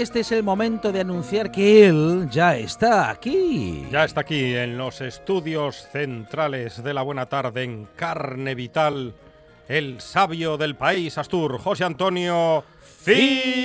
[0.00, 3.86] Este es el momento de anunciar que él ya está aquí.
[3.90, 9.12] Ya está aquí en los estudios centrales de la Buena Tarde en carne vital,
[9.68, 12.64] el sabio del país, Astur, José Antonio
[13.02, 13.60] Fidalgo.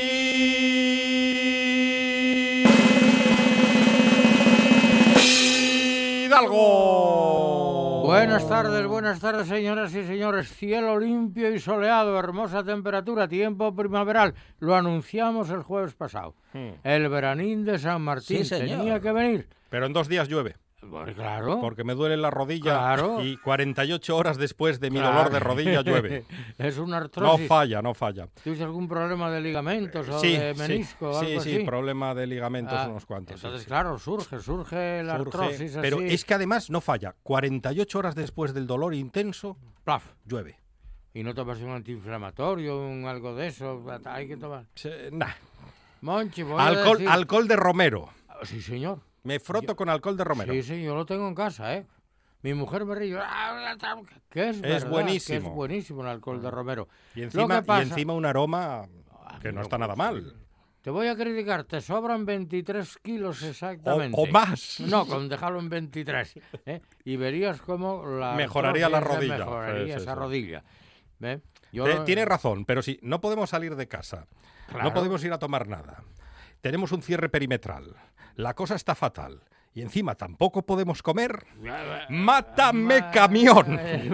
[8.05, 10.49] Buenas tardes, buenas tardes, señoras y señores.
[10.49, 14.35] Cielo limpio y soleado, hermosa temperatura, tiempo primaveral.
[14.59, 16.35] Lo anunciamos el jueves pasado.
[16.53, 16.73] Hmm.
[16.83, 19.49] El veranín de San Martín Sí, tenía que venir.
[19.69, 20.55] Pero en dos días llueve,
[20.89, 21.59] Pues claro.
[21.61, 23.23] porque me duele la rodilla Claro.
[23.23, 25.15] y 48 horas después de mi claro.
[25.17, 26.25] dolor de rodilla llueve.
[26.57, 27.47] es una No artrosis.
[27.47, 28.27] falla, no falla.
[28.43, 31.63] ¿Tuviste algún problema de ligamentos o Sí, de sí, menisco o sí, algo sí, así?
[31.65, 33.39] problema de ligamentos Ah, unos cuantos.
[33.39, 33.67] sí, Entonces, sí.
[33.67, 36.07] claro, surge, surge la Surge, artrosis pero así.
[36.13, 37.15] es que además no falla.
[37.23, 40.05] 48 horas después del dolor intenso, Plaf.
[40.25, 40.59] llueve.
[41.13, 43.83] Y no tomas un antiinflamatorio, un algo de eso.
[44.05, 44.65] Hay que tomar.
[45.11, 45.27] Nah.
[46.01, 48.09] Monchi, voy a Alcohol, decir- alcohol de romero.
[48.43, 48.99] Sí, señor.
[49.25, 50.53] Me froto con alcohol de romero.
[50.53, 51.85] Sí, sí, yo lo tengo en casa, ¿eh?
[52.41, 53.75] Mi mujer me ríe, "Ah,
[54.29, 55.39] que es, verdad, buenísimo.
[55.41, 56.87] que es buenísimo el alcohol de romero.
[57.15, 58.87] Y encima, pasa- y encima un aroma
[59.41, 60.35] que no está nada mal.
[60.81, 64.15] Te voy a criticar, te sobran 23 kilos exactamente.
[64.21, 64.79] o más.
[64.81, 66.35] No, con dejarlo en 23.
[66.67, 66.81] ¿eh?
[67.03, 69.39] Y verías cómo la Mejoraría la rodilla.
[69.39, 70.63] Mejoraría esa rodilla.
[71.17, 71.41] ¿ve?
[71.71, 74.27] Yo Te- lo- Tiene razón, pero si no podemos salir de casa,
[74.67, 74.83] Claro.
[74.83, 76.03] no podemos ir a tomar nada,
[76.65, 77.95] tenemos un cierre perimetral,
[78.37, 79.43] la cosa está fatal
[79.75, 81.45] y encima tampoco podemos comer,
[82.09, 83.77] ¡mátame camión!
[83.77, 84.11] es,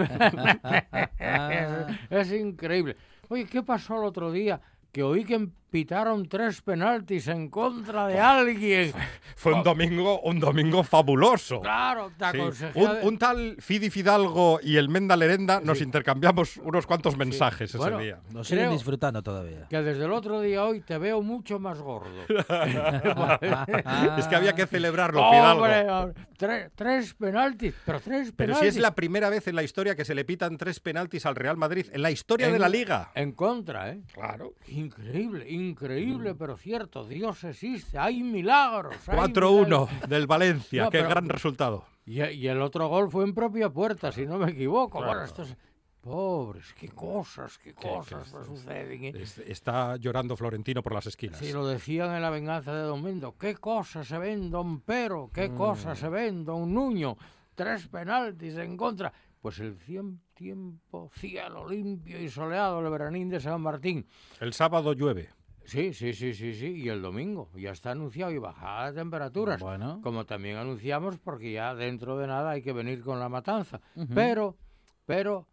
[2.09, 2.97] es increíble.
[3.29, 4.59] Oye, ¿qué pasó el otro día?
[4.91, 8.91] Que oí que pitaron tres penaltis en contra de alguien.
[9.35, 11.61] Fue un domingo, un domingo fabuloso.
[11.61, 12.65] Claro, te Sí.
[13.03, 18.05] Un, tal Fidi Fidalgo y el Menda Lerenda nos intercambiamos unos cuantos mensajes Bueno, ese
[18.05, 18.19] día.
[18.31, 19.67] Nos siguen disfrutando todavía.
[19.69, 22.09] que desde el otro día hoy te veo mucho más gordo.
[24.17, 25.63] Es que había que celebrarlo, Fidalgo.
[25.63, 29.63] Hombre, hombre, tre- tres penaltis, pero tres Pero si es la primera vez en la
[29.63, 32.69] historia que se le pitan tres penaltis al Real Madrid, en la historia de la
[32.69, 33.11] liga.
[33.15, 34.01] En contra, ¿eh?
[34.13, 34.53] Claro.
[34.67, 35.53] Increíble, Mm.
[35.69, 37.05] Increíble, pero cierto.
[37.05, 38.95] Dios existe, hay milagros.
[39.07, 40.09] hay 4-1 milagros.
[40.09, 41.85] del Valencia, No, qué gran resultado.
[42.05, 44.97] Y, y el otro gol fue en propia puerta, si no me equivoco.
[44.97, 45.13] Claro.
[45.13, 45.55] Bueno, estos-
[46.01, 49.03] Pobres, qué cosas, qué cosas qué- suceden.
[49.03, 49.13] ¿eh?
[49.15, 51.37] Es- Está llorando Florentino por las esquinas.
[51.37, 53.37] Sí, lo decían en la venganza de Don Mendo.
[53.37, 55.29] ¿Qué cosas se ven, Don Pero?
[55.31, 55.55] ¿Qué Mm.
[55.57, 57.17] cosas se ven, Don Nuño?
[57.53, 59.13] Tres penaltis en contra.
[59.43, 64.07] Pues el cien tiempo, cielo limpio y soleado, el veranín de San Martín.
[64.39, 65.29] El sábado llueve.
[65.65, 66.67] Sí, sí, sí, sí, sí.
[66.67, 69.61] Y el domingo ya está anunciado y bajada de temperaturas.
[69.61, 69.99] Bueno.
[70.03, 73.79] Como también anunciamos, porque ya dentro de nada hay que venir con la matanza.
[74.13, 74.57] Pero,
[75.05, 75.47] pero,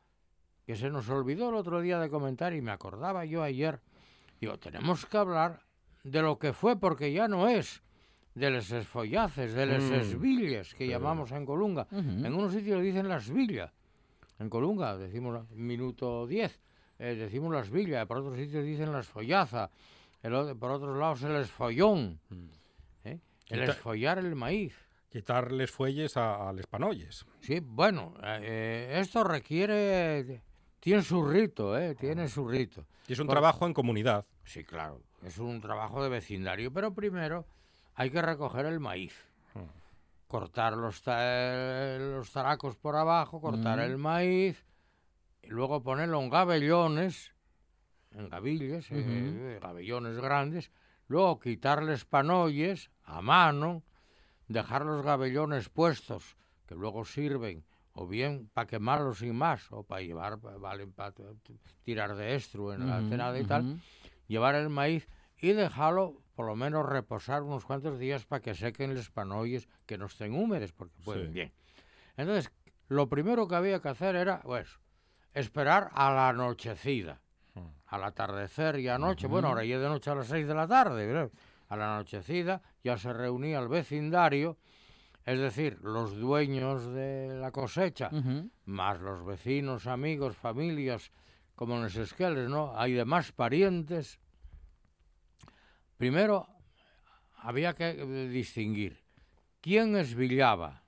[0.66, 3.80] que se nos olvidó el otro día de comentar y me acordaba yo ayer.
[4.40, 5.60] Digo, tenemos que hablar
[6.04, 7.82] de lo que fue, porque ya no es.
[8.34, 9.94] De los esfollaces, de las Mm.
[9.94, 11.86] esvillas que llamamos en Colunga.
[11.90, 13.72] En unos sitios dicen las villas.
[14.38, 16.60] En Colunga decimos minuto 10,
[17.00, 19.70] eh, decimos las villas, por otros sitios dicen las follaza,
[20.22, 22.20] el por otros lados el esfollón.
[23.04, 23.18] ¿eh?
[23.48, 24.74] El esfollar el maíz.
[25.10, 27.24] Quitarles fuelles a, a les panoyes.
[27.40, 30.42] Sí, bueno, eh, esto requiere...
[30.80, 31.94] Tiene su rito, ¿eh?
[31.94, 32.86] Tiene su rito.
[33.08, 34.24] Y es un Por- trabajo en comunidad.
[34.44, 37.46] Sí, claro, es un trabajo de vecindario, pero primero
[37.94, 39.14] hay que recoger el maíz.
[40.28, 43.82] Cortar los, ta- los taracos por abajo, cortar Mm.
[43.82, 44.62] el maíz,
[45.42, 47.32] y luego ponerlo en gabellones,
[48.18, 50.70] en gavilles, eh, gabellones grandes,
[51.06, 53.82] luego quitarles panoyes a mano,
[54.48, 56.36] dejar los gabellones puestos,
[56.66, 61.14] que luego sirven o bien para quemarlos sin más, o para llevar, valen para
[61.84, 63.80] tirar de estru en la cenada y tal,
[64.28, 65.08] llevar el maíz
[65.40, 69.98] y dejarlo por lo menos reposar unos cuantos días para que sequen los panoyes que
[69.98, 71.32] no estén húmedos, porque pueden Sí.
[71.32, 71.52] bien.
[72.16, 72.52] Entonces,
[72.88, 74.78] lo primero que había que hacer era, pues,
[75.34, 77.20] esperar a la anochecida,
[77.86, 81.06] al atardecer y anoche, bueno, ahora ya de noche a las seis de la tarde,
[81.06, 81.30] ¿verdad?
[81.68, 84.56] a la anochecida ya se reunía el vecindario,
[85.24, 88.10] es decir, los dueños de la cosecha,
[88.64, 91.10] más los vecinos, amigos, familias,
[91.54, 92.72] como en los esqueles, ¿no?
[92.78, 94.18] Hay demás parientes.
[95.98, 96.46] Primero,
[97.36, 97.92] había que
[98.28, 99.02] distinguir
[99.60, 100.82] quién esvillaba,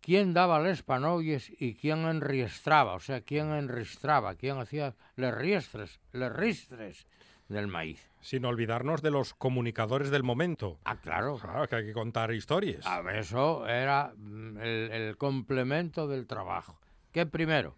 [0.00, 6.00] quién daba les panoyes y quién enriestraba, o sea, quién enristraba, quién hacía les riestres,
[6.12, 7.06] les ristres
[7.48, 8.10] del maíz.
[8.20, 10.78] Sin olvidarnos de los comunicadores del momento.
[10.84, 11.38] Ah, claro.
[11.38, 12.86] Claro, que hay que contar historias.
[12.86, 16.78] A ver, eso era mm, el, el complemento del trabajo.
[17.12, 17.76] Que primero,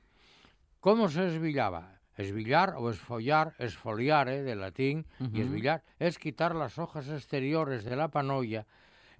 [0.80, 2.00] ¿cómo se esvillaba?
[2.16, 5.40] Esvillar o esfollar, esfoliare de latín, y Ujú.
[5.40, 8.66] esvillar es quitar las hojas exteriores de la panoya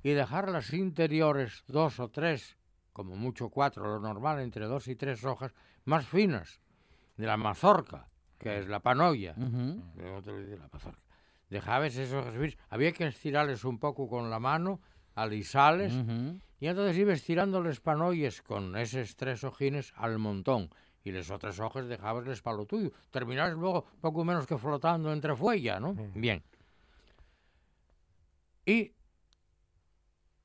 [0.02, 2.58] y dejar las interiores dos o tres,
[2.93, 5.53] como mucho cuatro, lo normal entre dos y tres hojas,
[5.85, 6.61] más finas,
[7.17, 8.09] de la mazorca,
[8.39, 9.35] que es la panoya.
[9.35, 11.00] De otro de la mazorca.
[11.49, 14.81] Dejabas esos finas, había que estirarles un poco con la mano,
[15.15, 15.93] alisales,
[16.61, 20.71] y entonces ibas tirando los panoyes con esos tres ojines al montón.
[21.05, 22.93] Y las otras hojas dejabasles para lo tuyo.
[23.11, 25.95] Terminabas luego poco menos que flotando entre fuella, ¿no?
[26.15, 26.45] Bien.
[28.65, 28.93] Y,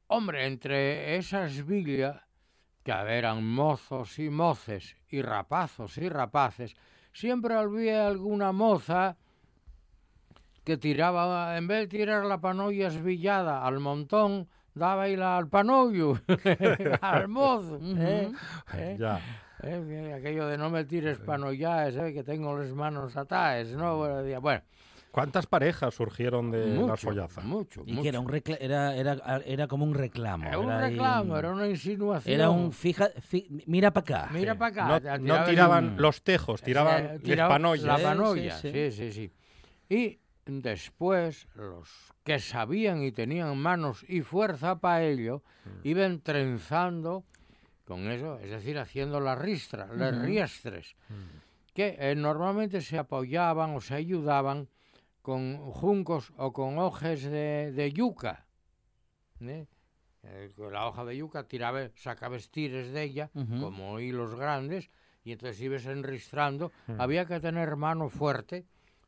[0.08, 2.20] hombre, entre esas villas,
[2.88, 6.74] que eran mozos y moces, y rapazos y rapaces,
[7.12, 9.18] siempre había alguna moza
[10.64, 15.50] que tiraba, en vez de tirar la panoya esvillada al montón, daba y la al
[15.50, 16.18] panollo,
[17.02, 17.78] al mozo.
[17.84, 18.32] ¿eh?
[18.74, 18.96] ¿Eh?
[18.98, 19.20] Ya.
[19.64, 23.98] Eh, que aquello de no me tires panoyas, eh, que tengo las manos atadas, ¿no?
[23.98, 24.62] Bueno, decía, Bueno,
[25.18, 27.44] ¿Cuántas parejas surgieron de mucho, las follazas?
[27.44, 28.04] mucho, Y mucho.
[28.04, 30.48] que era, un recla- era, era, era como un reclamo.
[30.48, 32.36] Era un reclamo, un- era una insinuación.
[32.36, 34.30] Era un fija, fi- mira para acá.
[34.32, 34.88] Mira para acá.
[34.88, 37.84] No, ya no tiraban un- los tejos, tiraban Eh, les tiraba panoyes.
[37.84, 39.12] La Sí, panoya, sí, sí, sí.
[39.12, 39.32] sí, sí.
[39.96, 41.90] Y después, los
[42.24, 45.42] que sabían y tenían manos y fuerza para ello,
[45.84, 47.24] iban trenzando
[47.86, 50.96] con eso, es decir, haciendo la ristra, las riestres,
[51.74, 54.68] que eh, normalmente se apoyaban o se ayudaban
[55.28, 58.46] con juncos o con hojas de, de yuca.
[59.42, 59.68] ¿eh?
[60.24, 63.60] Eh, con la hoja de yuca tiraba, sacaba tires de ella, Ujú.
[63.60, 64.90] como hilos grandes,
[65.26, 66.72] y entonces ibas enristrando.
[66.98, 68.66] Había que tener mano fuerte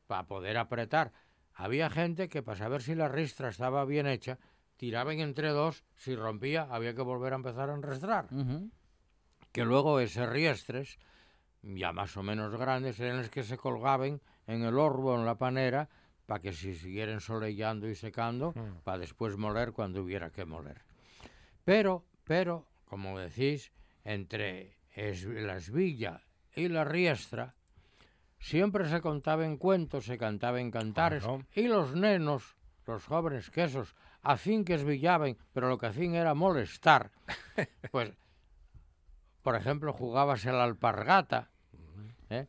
[0.07, 1.13] para poder apretar.
[1.53, 4.39] Había gente que para saber si la ristra estaba bien hecha,
[4.75, 8.25] tiraban entre dos, si rompía había que volver a empezar a enristrar.
[8.33, 8.69] Ujú.
[9.53, 10.99] Que luego esos riestres,
[11.63, 15.35] ya más o menos grandes, eran los que se colgaban en el orbo, en la
[15.35, 15.87] panera,
[16.29, 20.79] para que se siguieran soleando y secando, para después moler cuando hubiera que moler.
[21.65, 23.71] Pero, pero, como decís,
[24.03, 26.21] entre es- la esvilla
[26.55, 27.55] y la riestra,
[28.37, 31.47] siempre se contaban cuentos, se cantaban cantares, Claro.
[31.55, 32.55] y los nenos,
[32.85, 37.09] los jóvenes quesos, hacían que esvillaban, pero lo que hacían era molestar.
[37.91, 38.13] Pues,
[39.41, 41.49] por ejemplo, jugabas a la alpargata,
[42.29, 42.45] ¿eh?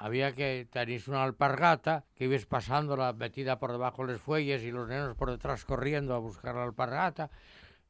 [0.00, 4.70] Había que tenéis una alpargata que ibas pasándola metida por debajo de los fuelles y
[4.70, 7.28] los nenos por detrás corriendo a buscar la alpargata.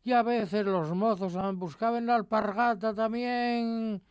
[0.02, 4.02] Y a veces los mozos ah, buscaban la alpargata también,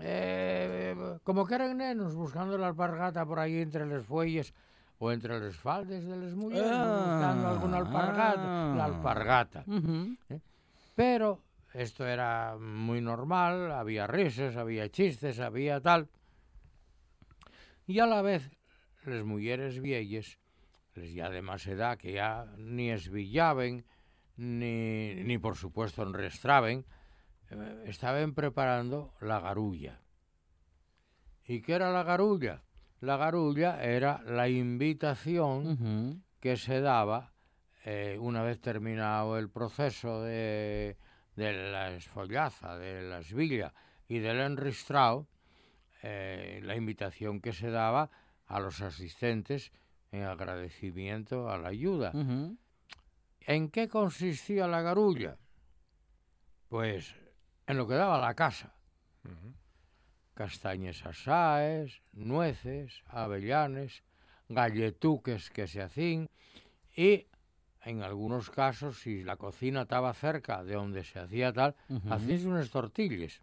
[0.00, 4.52] eh, como que eran nenos, buscando la alpargata por ahí entre los fuelles
[4.98, 8.84] o entre los faldes de las mujeres, buscando alguna alpargata, la ah.
[8.84, 9.64] alpargata.
[9.68, 10.16] Ujú.
[10.96, 11.38] Pero
[11.72, 16.08] esto era muy normal, había risas, había chistes, había tal.
[17.86, 18.50] Y a la vez,
[19.04, 20.38] las mujeres viejas,
[20.94, 23.84] les ya de más edad, que ya ni esvillaban,
[24.36, 26.86] ni, ni por supuesto enrestraban,
[27.50, 30.00] eh, estaban preparando la garulla.
[31.46, 32.62] ¿Y qué era la garulla?
[33.00, 37.32] La garulla era la invitación que se daba
[37.84, 40.96] eh, una vez terminado el proceso de,
[41.36, 43.74] de la esfollaza, de la esvilla
[44.08, 45.28] y del enristrado,
[46.06, 48.10] eh, la invitación que se daba
[48.46, 49.72] a los asistentes
[50.12, 52.12] en agradecimiento a la ayuda.
[53.40, 55.38] ¿En qué consistía la garulla?
[56.68, 57.14] Pues
[57.66, 58.74] en lo que daba la casa.
[60.34, 64.04] Castañes asáes, nueces, avellanes,
[64.50, 66.28] galletuques que se hacían
[66.94, 67.28] y
[67.80, 71.74] en algunos casos, si la cocina estaba cerca de donde se hacía tal,
[72.10, 73.40] hacían unas tortillas.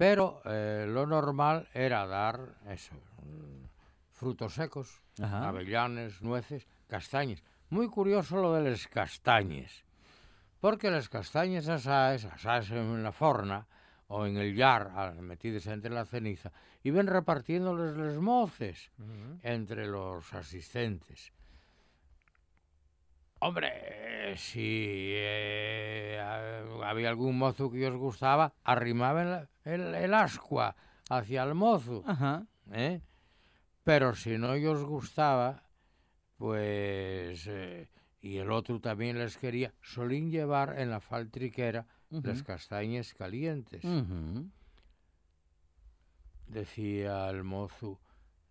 [0.00, 3.66] Pero eh, lo normal era dar eso, mm,
[4.14, 5.46] frutos secos, Ajá.
[5.46, 7.42] avellanes, nueces, castañas.
[7.68, 9.84] Muy curioso lo de las castañas,
[10.58, 13.66] porque las castañas asaes, asaes en la forna
[14.08, 16.50] o en el ah, metidas entre la ceniza,
[16.82, 18.90] iban repartiéndoles los moces
[19.42, 21.30] entre los asistentes.
[23.40, 30.76] Hombre, si eh, ha- había algún mozo que os gustaba, arrimaban el, el, el ascua
[31.08, 32.04] hacia el mozo.
[32.06, 32.46] Ajá.
[32.72, 33.00] ¿eh?
[33.82, 35.64] Pero si no os gustaba,
[36.36, 37.46] pues...
[37.48, 37.88] eh,
[38.22, 43.82] y el otro también les quería, solían llevar en la faltriquera las castañas calientes.
[46.46, 47.98] Decía el mozo,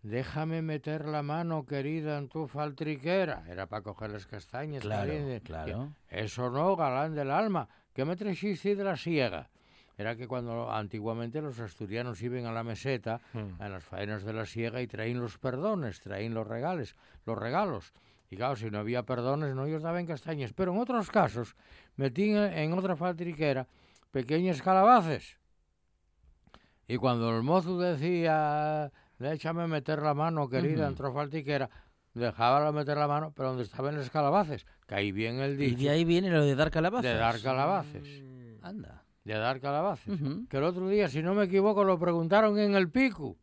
[0.02, 3.44] déjame meter la mano, querida, en tu faltriquera.
[3.48, 5.12] Era para coger las castañas Claro,
[5.44, 5.92] claro.
[6.08, 9.48] Eso no, galán del alma, que me trajiste de la siega.
[9.98, 13.60] Era que cuando antiguamente los asturianos iban a la meseta, Mm.
[13.60, 17.92] a las faenas de la siega, y traían los perdones, traían los regales, los regalos.
[18.30, 20.52] Y claro, si no había perdones, no ellos daban castañas.
[20.54, 21.56] Pero en otros casos,
[21.96, 23.66] metían en otra faltriquera
[24.12, 25.36] pequeñas calabaces.
[26.88, 31.70] Y cuando el mozo decía, déjame meter la mano, querida, en tu faltriquera,
[32.14, 35.82] dejaba meter la mano, pero donde estaban las calabaces, que ahí bien el Y dicho
[35.84, 37.04] de ahí viene lo de dar calabazas.
[37.10, 38.22] de dar calabaces.
[38.62, 39.04] Anda.
[39.22, 40.20] De dar calabaces.
[40.20, 40.46] Ujú.
[40.48, 43.36] Que el otro día, si no me equivoco, lo preguntaron en el pico.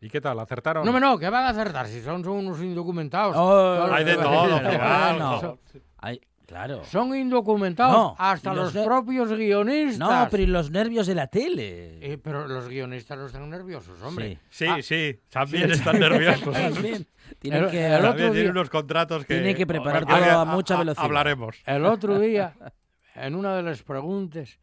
[0.00, 0.38] ¿Y qué tal?
[0.40, 0.84] ¿Acertaron?
[0.84, 3.34] No, me no, que van a acertar, si son, son unos indocumentados.
[3.36, 5.16] Oh, Hay de los- todo, pero Fidal.
[5.18, 5.58] bueno.
[6.46, 6.84] Claro.
[6.84, 9.98] Son indocumentados No, hasta los, los propios guionistas.
[9.98, 11.98] No, pero y los nervios de la tele.
[12.12, 14.38] Eh, pero los guionistas no están nerviosos, hombre.
[14.50, 16.52] Sí, Ah, sí, también están nerviosos.
[16.52, 17.06] También.
[17.38, 19.34] Tienen El- que, el otro tienen día- unos contratos que...
[19.34, 21.04] Tiene que preparar todo a mucha velocidad.
[21.04, 21.62] Hablaremos.
[21.64, 22.54] El otro día,
[23.14, 24.58] en una de las preguntas,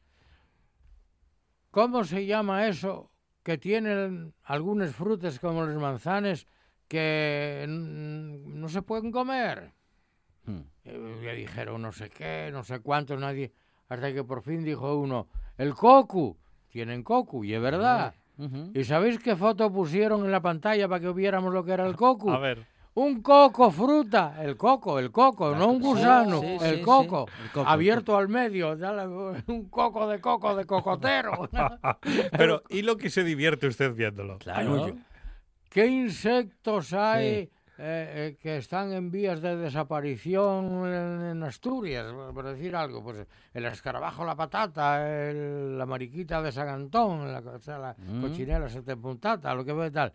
[1.72, 3.12] ¿cómo se llama eso
[3.44, 6.46] que tienen algunas frutas como las manzanas
[6.88, 9.72] que no se pueden comer?
[10.46, 10.62] Hmm.
[10.90, 13.52] Eh, Le dijeron no sé qué, no sé cuánto, nadie,
[13.88, 15.28] hasta que por fin dijo uno,
[15.58, 16.38] el cocu,
[16.70, 18.14] tienen cocu, y es verdad.
[18.38, 18.72] Ujú.
[18.74, 21.96] ¿Y sabéis qué foto pusieron en la pantalla para que viéramos lo que era el
[21.96, 22.30] cocu?
[22.32, 22.66] A ver.
[22.96, 27.52] Un coco fruta, el coco, el coco, no un gusano, sí, el coco, sí, el
[27.52, 29.08] coco, abierto al medio, dale,
[29.48, 31.50] un coco de coco de cocotero.
[32.38, 34.40] Pero, ¿y lo que se divierte usted viéndolo?
[34.40, 34.98] Claro.
[35.70, 37.50] ¿Qué insectos hay.
[37.82, 42.06] Eh, eh, que están en vías de desaparición en, en Asturias?
[42.34, 47.40] Por decir algo, pues el escarabajo, la patata, el- la mariquita de San Antón, la,
[47.40, 48.22] o sea, la Mm.
[48.22, 50.14] cochinela setepuntata, lo que ve tal.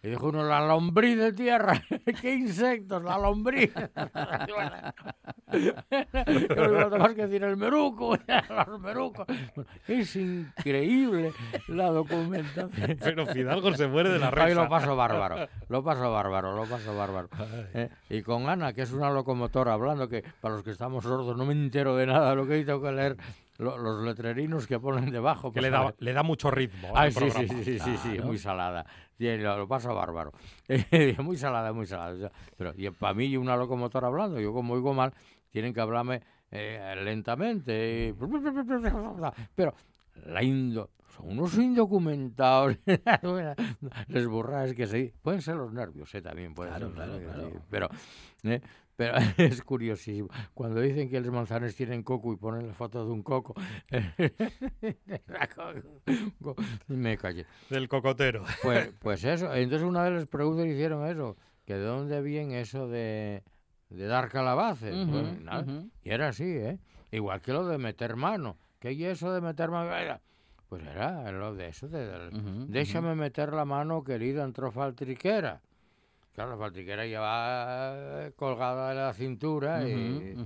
[0.00, 1.82] Y dijo uno, la lombriz de tierra.
[2.20, 3.02] ¿Qué insectos?
[3.02, 3.72] La lombriz.
[5.52, 8.16] Yo no que decir el meruco,
[8.66, 9.26] los merucos.
[9.86, 11.32] Es increíble
[11.68, 12.70] la documentación.
[13.00, 14.68] Pero Fidalgo se muere de la Ay, lo risa.
[14.68, 17.28] paso bárbaro, lo paso bárbaro, lo paso bárbaro.
[17.74, 21.36] Eh, y con Ana, que es una locomotora, hablando que para los que estamos sordos
[21.36, 23.16] no me entero de nada, lo que tengo que leer
[23.58, 25.50] lo- los letrerinos que ponen debajo.
[25.52, 28.08] Que pues, le da, le da mucho ritmo al sí, sí, sí, sí, sí, sí,
[28.12, 28.26] Claro.
[28.26, 28.86] muy salada.
[29.18, 30.32] Lo, lo paso bárbaro.
[31.22, 32.14] muy salada, muy salada.
[32.14, 35.12] O sea, Pero para mí, una locomotora hablando, yo como oigo mal,
[35.50, 38.08] tienen que hablarme eh, lentamente.
[38.08, 38.12] y-
[39.54, 39.74] Pero
[40.26, 40.90] la indo...
[41.16, 42.76] Son unos indocumentados.
[44.08, 45.12] Les borras que sí.
[45.20, 47.62] Pueden ser los nervios, eh, también pueden Claro, ser claro, claro.
[47.68, 47.88] Pero,
[48.44, 48.60] eh,
[48.98, 50.28] pero es curiosísimo.
[50.54, 53.54] Cuando dicen que los manzanes tienen coco y ponen la foto de un coco,
[56.88, 57.46] me callé.
[57.70, 58.42] Del cocotero.
[58.62, 62.88] Pues, pues eso, entonces una de preguntas que hicieron eso, que de dónde viene eso
[62.88, 63.44] de,
[63.90, 64.94] de dar calabaces.
[65.08, 65.64] Pues, nada.
[66.02, 66.78] Y era así, ¿eh?
[67.12, 68.56] Igual que lo de meter mano.
[68.80, 69.94] ¿Qué es eso de meter mano?
[69.94, 70.20] Era-
[70.68, 72.30] Pues era lo de eso, de,
[72.68, 75.62] déjame meter la mano, querida, en tu faltriquera.
[76.38, 80.36] Claro, la faltriquera lleva eh, colgada de la cintura y...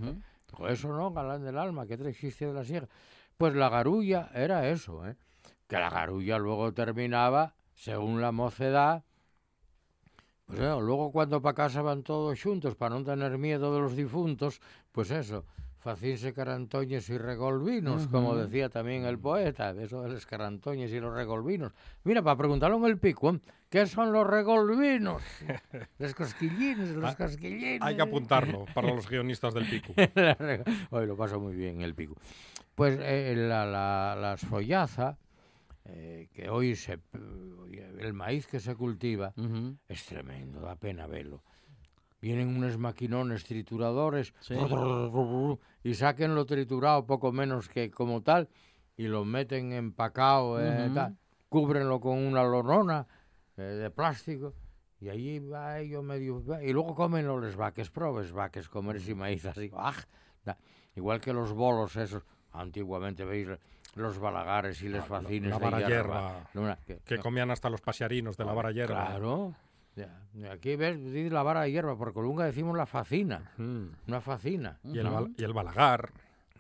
[0.49, 2.89] Dijo, eso no, galán del alma, ¿qué te existe de la sierra?
[3.37, 5.17] Pues la garulla era eso, ¿eh?
[5.69, 9.05] Que la garulla luego terminaba, según la mocedad,
[10.47, 13.93] Pues eh, luego cuando para casa van todos xuntos para non tener miedo de los
[13.93, 14.65] difuntos,
[14.97, 15.45] pues eso,
[15.77, 21.13] facinse carantoñes y regolvinos, como decía también el poeta, eso de los carantoñes y los
[21.13, 21.77] regolvinos.
[22.05, 23.41] Mira, para preguntarlo en el pico, ¿eh?
[23.73, 25.23] ¿Qué son los regolvinos?
[25.99, 27.81] los cosquillines, los Ah, cosquillines.
[27.81, 29.95] Hay que apuntarlo para los guionistas del pico.
[30.91, 32.15] Hoy lo paso muy bien en el pico.
[32.75, 35.17] Pues eh, la, la, la esfollaza,
[35.87, 36.99] eh, que hoy se,
[37.99, 39.79] el maíz que se cultiva, Ujú.
[39.89, 41.43] es tremendo, da pena verlo.
[42.21, 44.55] Vienen unos maquinones trituradores Sí.
[45.83, 48.49] y saquen lo triturado poco menos que como tal
[48.99, 50.95] y lo meten empacado, eh, Ujú.
[50.95, 51.17] tal,
[51.49, 53.07] cúbrenlo con una lonona
[53.63, 54.55] eh, de plástico
[55.01, 56.43] y allí va ello medio...
[56.63, 59.71] Y luego comen los vaques, probes vaques, comer ese maíz así.
[59.75, 60.05] ¡aj!
[60.45, 60.59] Da-
[60.95, 63.49] Igual que los bolos esos, antiguamente veis
[63.95, 66.49] los balagares y les fascines la de vara hierba.
[66.87, 69.07] que- Que no, comían hasta los pasiarinos de la vara hierba.
[69.07, 69.55] Claro.
[69.95, 73.87] Ya, Aquí ves, dice la vara de hierba, por Colunga decimos la facina, Mm.
[74.09, 74.79] una facina.
[74.85, 76.11] Y, el, y el balagar.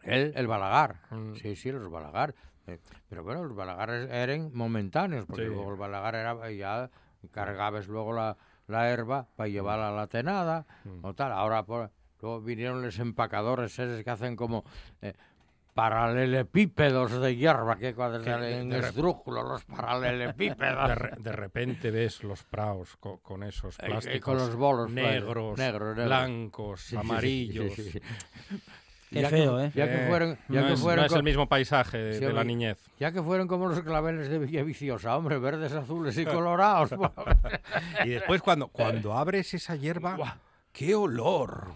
[0.02, 1.35] El, el balagar, Mm.
[1.37, 2.35] sí, sí, los balagar.
[2.66, 2.78] Eh,
[3.09, 5.49] pero bueno, los balagares eran momentáneos, porque Sí.
[5.49, 6.90] luego el balagar era ya
[7.33, 8.37] cargabas luego la,
[8.69, 11.04] la herba para llevarla a la tenada Mm.
[11.04, 11.33] o tal.
[11.33, 11.90] Ahora por-
[12.21, 14.64] luego vinieron los empacadores esos que hacen como
[15.00, 15.14] eh,
[15.75, 18.19] paralelepípedos de hierba, que cuando
[18.78, 20.88] de- esdrújulos los paralelepípedos.
[20.88, 24.54] De, re- de repente ves los praos co- con, esos Eh, eh, plásticos con los
[24.54, 25.57] bolos, pues, negros,
[25.97, 27.75] blancos, Sí, amarillos.
[27.75, 28.00] sí, sí, sí.
[29.12, 29.73] Qué Ya feo, que, ¿eh?
[29.75, 32.25] Ya que fueron, ya no que es, fueron no es el mismo paisaje de, Sí,
[32.25, 32.78] de la niñez.
[32.99, 36.90] Ya que fueron como los claveles de Villa Viciosa, hombre, verdes, azules y colorados.
[38.04, 40.38] Y después cuando, cuando abres esa hierba,
[40.73, 41.75] ¡qué olor!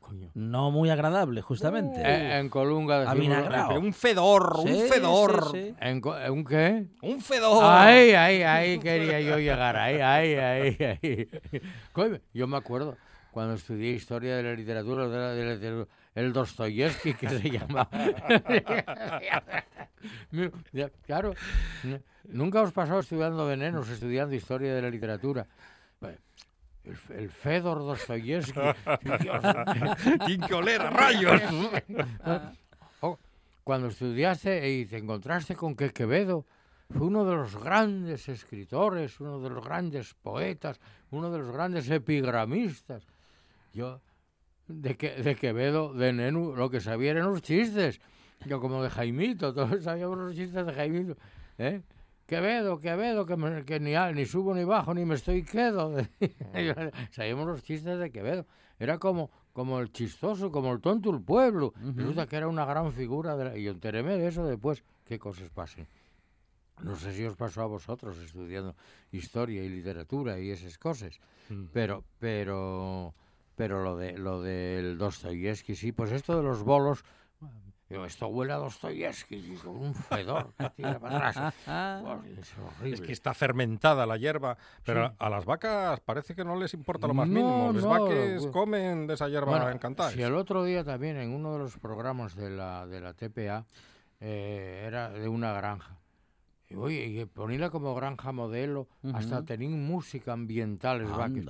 [0.00, 0.28] Coño.
[0.34, 2.00] No muy agradable, justamente.
[2.04, 3.08] Eh, en Colunga.
[3.10, 3.68] Avinagrado.
[3.68, 5.74] Pero un fedor, Sí, un fedor, sí, sí.
[5.80, 6.86] En, co- ¿Un qué?
[7.02, 7.64] un fedor.
[7.64, 11.28] Ahí, ahí, ahí quería yo llegar, ahí, ahí, ahí, ahí.
[11.92, 12.96] Coño, yo me acuerdo
[13.32, 17.40] cuando estudié Historia de la Literatura, de la- de la- del- el Dostoyevsky, que se
[20.72, 21.34] ya, claro,
[22.24, 25.46] nunca os pasó estudiando venenos, estudiando Historia de la Literatura.
[26.84, 28.60] El, el Fedor Dostoyevsky.
[29.20, 29.40] Dios
[30.26, 31.40] ¡Qué que oler a rayos!
[33.00, 33.18] Oh,
[33.64, 36.44] cuando estudiaste y te encontraste con que Quevedo
[36.90, 40.80] fue uno de los grandes escritores, uno de los grandes poetas,
[41.12, 43.06] uno de los grandes epigramistas.
[43.72, 44.00] Yo,
[44.68, 48.00] de, que, de Quevedo, de Nenu, lo que sabía eran los chistes.
[48.46, 51.16] Yo como de Jaimito, todos sabíamos los chistes de Jaimito.
[51.58, 51.82] ¿eh?
[52.26, 55.94] Quevedo, Quevedo, que, me- que ni, ni subo ni bajo, ni me estoy quedo.
[57.10, 58.46] sabíamos los chistes de Quevedo.
[58.78, 61.72] Era como, como el chistoso, como el tonto el pueblo.
[61.94, 63.36] Resulta que era una gran figura.
[63.36, 64.82] De la- Y yo enteréme de eso después.
[65.04, 65.86] ¿Qué cosas pasen?
[66.82, 68.74] No sé si os pasó a vosotros estudiando
[69.12, 71.20] historia y literatura y esas cosas.
[71.48, 71.64] Mm.
[71.72, 73.14] Pero, pero,
[73.54, 77.04] pero lo de lo del Dostoyevsky, sí, pues esto de los bolos,
[77.88, 81.54] digo, esto huele a Dostoyevsky, y con un fedor que tira para atrás.
[82.40, 82.94] Es horrible.
[82.94, 85.14] Es que está fermentada la hierba, pero Sí.
[85.18, 87.72] a las vacas parece que no les importa lo más No, mínimo.
[87.72, 90.12] Los no, vaques pues- comen de esa hierba Bueno, encantados.
[90.14, 93.66] Si el otro día también en uno de los programas de la, de la TPA
[94.20, 95.98] eh, era de una granja.
[96.68, 101.44] Y oye, y ponerla como granja modelo, hasta tenían música ambiental, es vaques.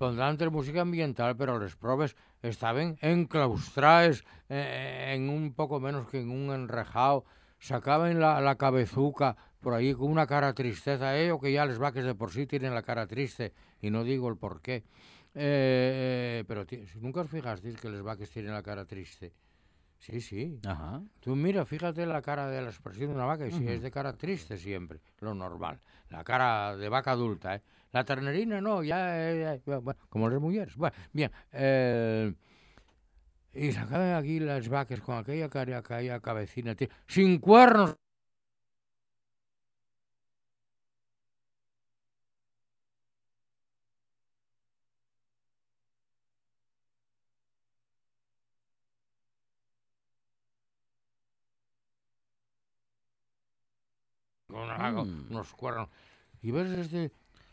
[0.00, 6.20] Pondrán ter música ambiental, pero les probes estaban enclaustradas eh, en un poco menos que
[6.22, 7.26] en un enrejado.
[7.58, 11.18] Sacaban la, la cabezuca por ahí con una cara tristeza.
[11.20, 14.02] Eh, o que ya les vaques de por sí tienen la cara triste, y no
[14.02, 14.84] digo el por qué.
[15.34, 19.34] Eh, pero ti- nunca os fijasteis que les vaques tienen la cara triste.
[19.98, 20.58] Sí, sí.
[20.64, 21.02] Ajá.
[21.20, 23.90] Tú mira, fíjate la cara de la expresión de una vaca y si es de
[23.90, 25.78] cara triste siempre, lo normal.
[26.08, 27.62] La cara de vaca adulta, ¿eh?
[27.92, 30.76] La ternerina no, ya, eh, ya, bueno, como las mujeres.
[30.76, 31.30] Bueno, bien.
[31.52, 32.32] eh,
[33.52, 37.96] y sacaban aquí las vacas con aquella cara, aquella cabecina, tío, sin cuernos.
[54.48, 55.26] con Mm.
[55.30, 55.88] unos cuernos.
[56.42, 57.10] Y ves este,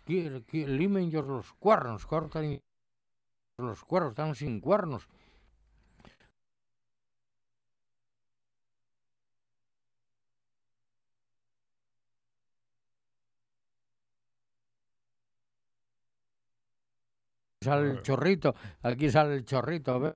[0.07, 2.61] que, que limenllos los cuernos, cortan
[3.57, 5.09] los cuernos, están sin cuernos.
[17.67, 19.99] sale el chorrito, aquí sale el chorrito.
[19.99, 20.13] ¿ve?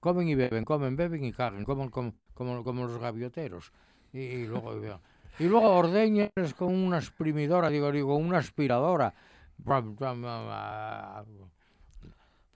[0.00, 3.72] Comen y beben, comen, beben y cagan, como, como, como, como los gavioteros.
[4.12, 4.74] Y, y luego
[5.38, 9.12] y luego ordeñas con una exprimidora, digo, digo, una aspiradora.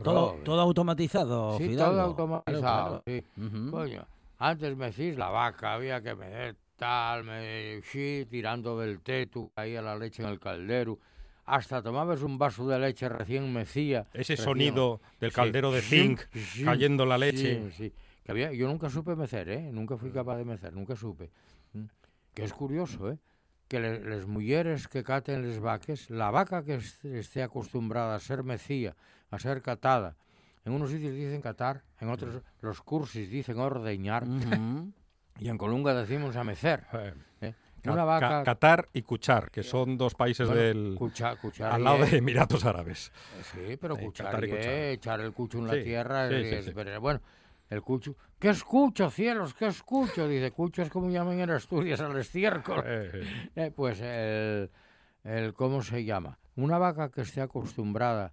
[0.02, 1.92] Todo, todo automatizado, Sí, Fidalgo.
[1.92, 3.02] todo automatizado.
[3.02, 3.70] Claro, sí.
[3.70, 4.06] Coño,
[4.38, 9.82] antes me decís la vaca, había que meter tal, me, sí, tirando del tetu, caía
[9.82, 10.98] la leche en el caldero.
[11.44, 14.06] Hasta tomabas un vaso de leche recién mecía.
[14.14, 17.70] Ese recién- sonido del Sí, caldero de zinc sí, cayendo la leche.
[17.70, 17.92] Sí, sí.
[18.24, 19.70] Que había, yo nunca supe mecer, ¿eh?
[19.72, 21.30] Nunca fui capaz de mecer, nunca supe.
[22.34, 23.18] Que es curioso, ¿eh?
[23.68, 28.20] Que le- les mujeres que caten les vaques, la vaca que est- esté acostumbrada a
[28.20, 28.96] ser mecía,
[29.30, 30.16] a ser catada,
[30.64, 34.24] en unos sitios dicen catar, en otros los cursis dicen ordeñar,
[35.38, 36.84] y en Colunga decimos a mecer.
[36.92, 37.54] Eh, ¿eh?
[37.86, 38.42] Una Ca- vaca...
[38.44, 42.64] Qatar y Kuchar, que son dos países bueno, del cucha- cuchar al lado de Emiratos
[42.66, 43.10] Árabes.
[43.54, 44.72] Sí, pero Eh, cuchar, catar y y cuchar.
[44.72, 46.72] es echar el cucho en la tierra sí, es- sí, es- sí.
[46.74, 47.20] pero bueno,
[47.70, 48.16] el cucho...
[48.38, 49.54] ¿Qué escucho, cielos?
[49.54, 50.26] ¿Qué escucho?
[50.26, 52.82] Dice, cucho es como llaman en Asturias al estiércol.
[52.84, 54.70] Eh, Eh, pues el,
[55.24, 55.54] el...
[55.54, 56.38] ¿Cómo se llama?
[56.56, 58.32] Una vaca que esté acostumbrada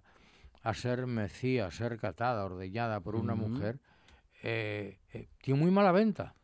[0.62, 3.78] a ser mecía, a ser catada, ordeñada por una mujer,
[4.42, 6.34] eh, eh, tiene muy mala venta.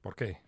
[0.00, 0.38] ¿Por qué?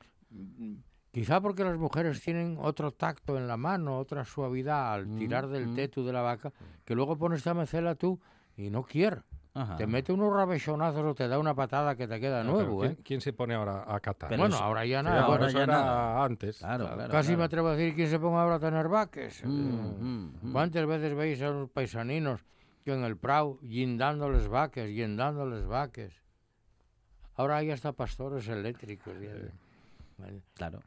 [1.11, 5.75] Quizá porque las mujeres tienen otro tacto en la mano, otra suavidad al tirar del
[5.75, 6.53] tetu de la vaca,
[6.85, 8.21] que luego pones a mecerla tú
[8.57, 9.23] y no quiere.
[9.57, 9.77] Ajá.
[9.77, 12.81] Te mete unos rabechonazos o te da una patada que te queda No, pero nuevo,
[12.81, 12.97] ¿quién, ¿eh?
[13.03, 14.29] quién se pone ahora a catar?
[14.29, 15.25] Pero bueno, ahora ya nada.
[15.25, 16.25] ahora ya era nada.
[16.25, 16.59] antes.
[16.59, 17.11] Claro, claro.
[17.11, 17.39] Casi claro.
[17.39, 19.43] me atrevo a decir quién se ponga ahora a tener vaques.
[19.45, 20.53] Mm, Eh, mm, mm.
[20.53, 22.45] ¿Cuántas veces veis a los paisaninos
[22.85, 26.13] que en el prau guindándoles vaques, guindándoles vaques?
[27.35, 29.15] Ahora hay hasta pastores eléctricos.
[30.19, 30.43] Vale.
[30.55, 30.81] Claro.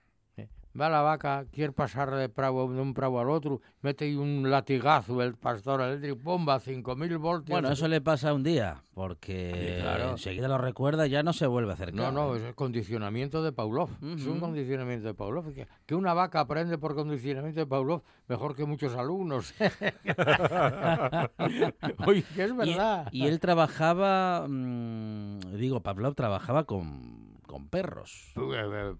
[0.79, 5.21] Va la vaca, quiere pasar de, prau, de un prau al otro, mete un latigazo
[5.21, 7.49] el pastor eléctrico, bomba, 5.000 voltios.
[7.49, 10.11] Bueno, eso le pasa un día, porque Sí, claro.
[10.11, 11.95] enseguida lo recuerda y ya no se vuelve a acercar.
[11.95, 13.89] No, no, es el condicionamiento de Pavlov.
[14.15, 15.53] Es un condicionamiento de Pavlov.
[15.53, 19.53] Que, que una vaca aprende por condicionamiento de Pavlov mejor que muchos alumnos.
[22.05, 23.09] Oye, que es verdad.
[23.11, 28.31] Y, él trabajaba, mm, digo, Pavlov trabajaba con, con perros.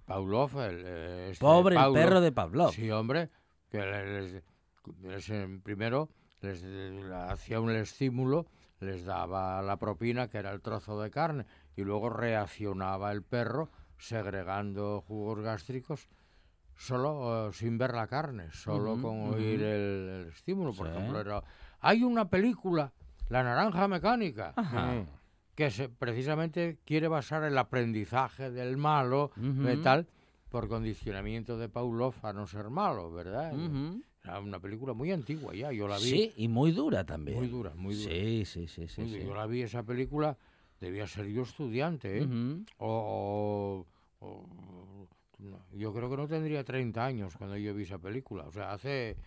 [0.05, 2.73] Pavlov, el, eh, este Pobre el Pavlov- perro de Pavlov.
[2.73, 3.29] Sí, hombre,
[3.69, 4.43] que les,
[5.03, 6.09] les, eh, primero
[6.41, 6.63] les
[7.27, 8.47] hacía un estímulo,
[8.79, 13.69] les daba la propina, que era el trozo de carne, y luego reaccionaba el perro
[13.99, 16.07] segregando jugos gástricos
[16.75, 19.33] solo eh, sin ver la carne, solo Ujú, con ujú.
[19.35, 20.73] oír el, el estímulo.
[20.73, 20.93] Por Sí.
[20.93, 21.43] ejemplo, era-
[21.81, 22.91] hay una película,
[23.29, 25.05] La Naranja Mecánica, Ajá.
[25.59, 29.81] Que se, precisamente quiere basar el aprendizaje del malo, de Ujú.
[29.81, 30.07] tal,
[30.47, 33.53] por condicionamiento de Pavlov a no ser malo, ¿verdad?
[34.23, 36.03] Era una película muy antigua ya, yo la vi.
[36.11, 37.37] Sí, y muy dura también.
[37.37, 38.09] Muy dura, muy dura.
[38.09, 39.19] Sí, sí, sí, sí.
[39.25, 40.37] Yo la vi esa película,
[40.79, 42.27] debía ser yo estudiante, ¿eh?
[42.77, 43.85] O,
[44.21, 45.07] o- o-
[45.39, 48.71] no, yo creo que no tendría 30 años cuando yo vi esa película, o sea,
[48.71, 49.17] hace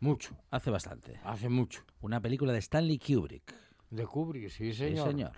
[0.00, 1.20] mucho, Hace bastante.
[1.24, 1.82] hace mucho.
[2.00, 3.54] Una película de Stanley Kubrick.
[3.90, 5.32] De Kubrick, sí, Sí, señor.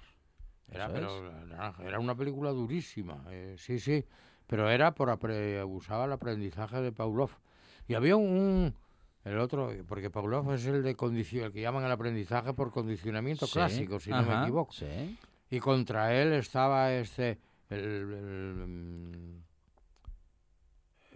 [0.68, 1.30] Era, pero
[1.84, 4.04] era una película durísima, eh, sí, sí,
[4.46, 5.10] pero era por
[5.64, 7.30] usaba el aprendizaje de Pavlov.
[7.88, 8.74] Y había un,
[9.24, 13.46] el otro, porque Pavlov es el de condicio- el que llaman el aprendizaje por condicionamiento
[13.46, 14.72] Sí, clásico, si no me equivoco.
[14.72, 15.16] Sí.
[15.50, 17.38] Y contra él estaba este,
[17.70, 19.42] el, el,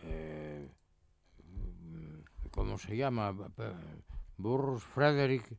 [0.05, 0.69] eh,
[2.53, 3.35] ¿cómo se llama?
[4.37, 5.57] Burrus Frederick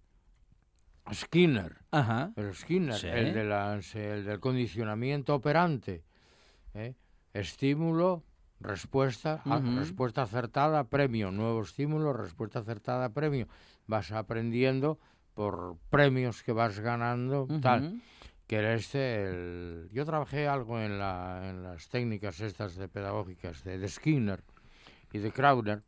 [1.13, 1.77] Skinner.
[1.91, 2.31] Ajá.
[2.35, 3.07] El Skinner, Sí.
[3.07, 6.03] el, de las- el del condicionamiento operante.
[6.73, 6.95] ¿eh?
[7.33, 8.23] Estímulo,
[8.59, 11.31] respuesta, a- respuesta acertada, premio.
[11.31, 13.47] Nuevo estímulo, respuesta acertada, premio.
[13.87, 14.99] Vas aprendiendo
[15.33, 18.01] por premios que vas ganando, tal.
[18.47, 19.89] Que era este, el...
[19.93, 24.43] yo trabajé algo en, la, en las técnicas estas de pedagógicas de, de Skinner
[25.13, 25.83] y de Crowder.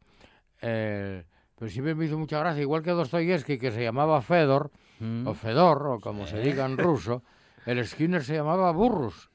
[0.61, 1.25] eh,
[1.57, 4.71] pero siempre me hizo mucha gracia, igual que Dostoyevsky, que se llamaba Fedor,
[5.03, 5.27] Mm.
[5.27, 7.23] o Fedor, o como se diga en ruso,
[7.65, 9.29] el Skinner se llamaba Burrus.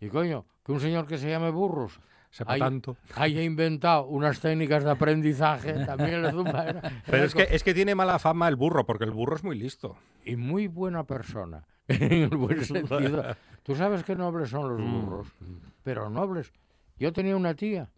[0.00, 2.60] Y coño, que un señor que se llame Burrus Sepa Ay.
[2.60, 2.96] tanto.
[3.16, 6.64] haya inventado unas técnicas de aprendizaje, también le zumba.
[6.68, 9.42] era- Pero es que, es que tiene mala fama el burro, porque el burro es
[9.44, 9.96] muy listo.
[10.24, 13.24] y muy buena persona, en el buen sentido.
[13.64, 15.26] Tú sabes qué nobles son los burros,
[15.82, 16.52] pero nobles.
[16.98, 17.90] Yo tenía una tía,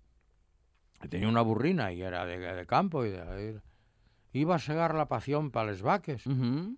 [1.01, 3.61] que tenía una burrina y era de, de campo y de-
[4.33, 6.25] iba a segar la pasión para los vaques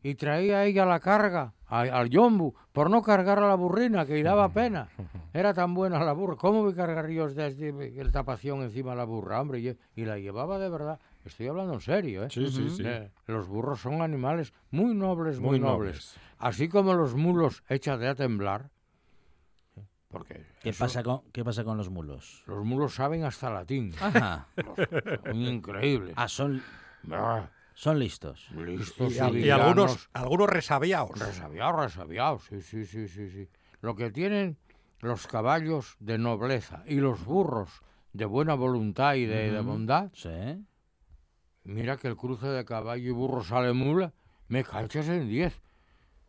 [0.03, 4.15] y traía ella la carga a- al yombu por no cargar a la burrina que
[4.15, 4.89] le daba pena.
[5.33, 6.37] Era tan buena la burra.
[6.37, 7.69] ¿Cómo voy a cargar yo desde
[8.01, 9.61] el tapación encima de la burra, hombre?
[9.61, 10.99] Y, y la llevaba de verdad.
[11.25, 12.29] Estoy hablando en serio, ¿eh?
[12.31, 12.83] Sí, sí, sí.
[12.85, 15.79] Eh, los burros son animales muy nobles, muy, Muy nobles.
[15.95, 16.17] nobles.
[16.39, 18.71] Así como los mulos échate a temblar.
[20.09, 22.45] Porque ¿Qué, eso- pasa con, ¿Qué pasa con los mulos?
[22.47, 23.93] los mulos saben hsta latín.
[24.01, 24.47] Ajá.
[25.25, 26.15] Son increíbles.
[26.17, 26.63] Ah, son...
[27.13, 28.49] Ah, Son listos.
[28.51, 31.19] Listos Y, y, y algunos, algunos resabiados.
[31.19, 33.49] Resabiados, resabiados, sí, sí, sí, sí, sí.
[33.81, 34.57] Lo que tienen
[35.01, 40.31] los caballos de nobleza y los burros de buena voluntad y de, de bondad, Sí.
[41.65, 44.13] mira que el cruce de caballo y burro sale mula,
[44.49, 45.61] me cachas en diez.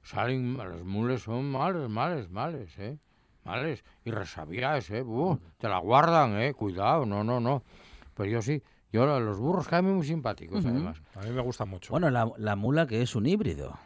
[0.04, 3.00] Salen, las mules son males, males, males, ¿eh?
[3.44, 3.84] Males.
[4.04, 5.02] Y resabiadas, ¿eh?
[5.02, 6.54] Buh, te la guardan, ¿eh?
[6.54, 7.64] Cuidado, no, no, no.
[8.16, 8.62] Pero yo sí,
[8.96, 11.02] yo los burros caen muy simpáticos, además.
[11.16, 11.92] A mí me gusta mucho.
[11.92, 13.78] Bueno, la, la mula que es un híbrido.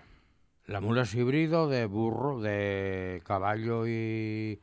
[0.65, 4.59] La mula es híbrido de burro, de caballo y,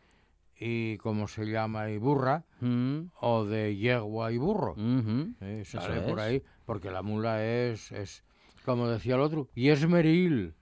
[0.59, 1.90] y ¿cómo se llama?
[1.90, 4.74] Y burra, Mm, o de yegua y burro.
[4.78, 6.24] Eh, Eso sale por es.
[6.24, 8.22] ahí, porque la mula es, es,
[8.64, 10.54] como decía el otro, y es meril.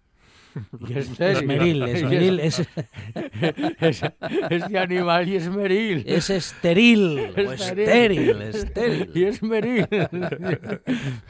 [0.89, 2.59] Y es Esmeril, es- esmeril, es,
[3.81, 4.03] es,
[4.51, 6.05] es de animal y es meril.
[6.07, 7.59] es estéril, o Estéril.
[7.89, 9.11] estéril, estéril.
[9.15, 9.87] Y es meril.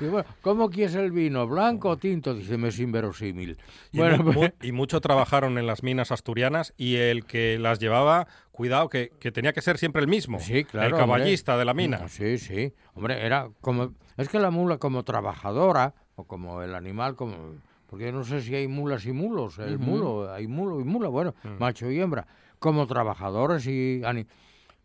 [0.00, 1.46] Y bueno, ¿Cómo quieres el vino?
[1.46, 2.34] ¿Blanco o tinto?
[2.34, 3.58] Dice, me es inverosímil.
[3.92, 7.78] Y, Bueno, mu- pues- y mucho trabajaron en las minas asturianas y el que las
[7.78, 10.38] llevaba, cuidado, que, que tenía que ser siempre el mismo.
[10.40, 10.88] Sí, claro.
[10.88, 11.06] El hombre.
[11.06, 11.98] caballista de la mina.
[12.04, 12.72] Mm, Sí, sí.
[12.94, 13.94] Hombre, era como.
[14.16, 17.54] Es que la mula, como trabajadora, o como el animal, como.
[17.94, 19.60] Porque no sé si hay mulas y mulos.
[19.60, 22.26] El mulo, hay mulo y mula, bueno, macho y hembra.
[22.58, 24.02] Como trabajadores y.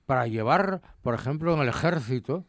[0.05, 2.45] Para llevar, por ejemplo, en el ejército,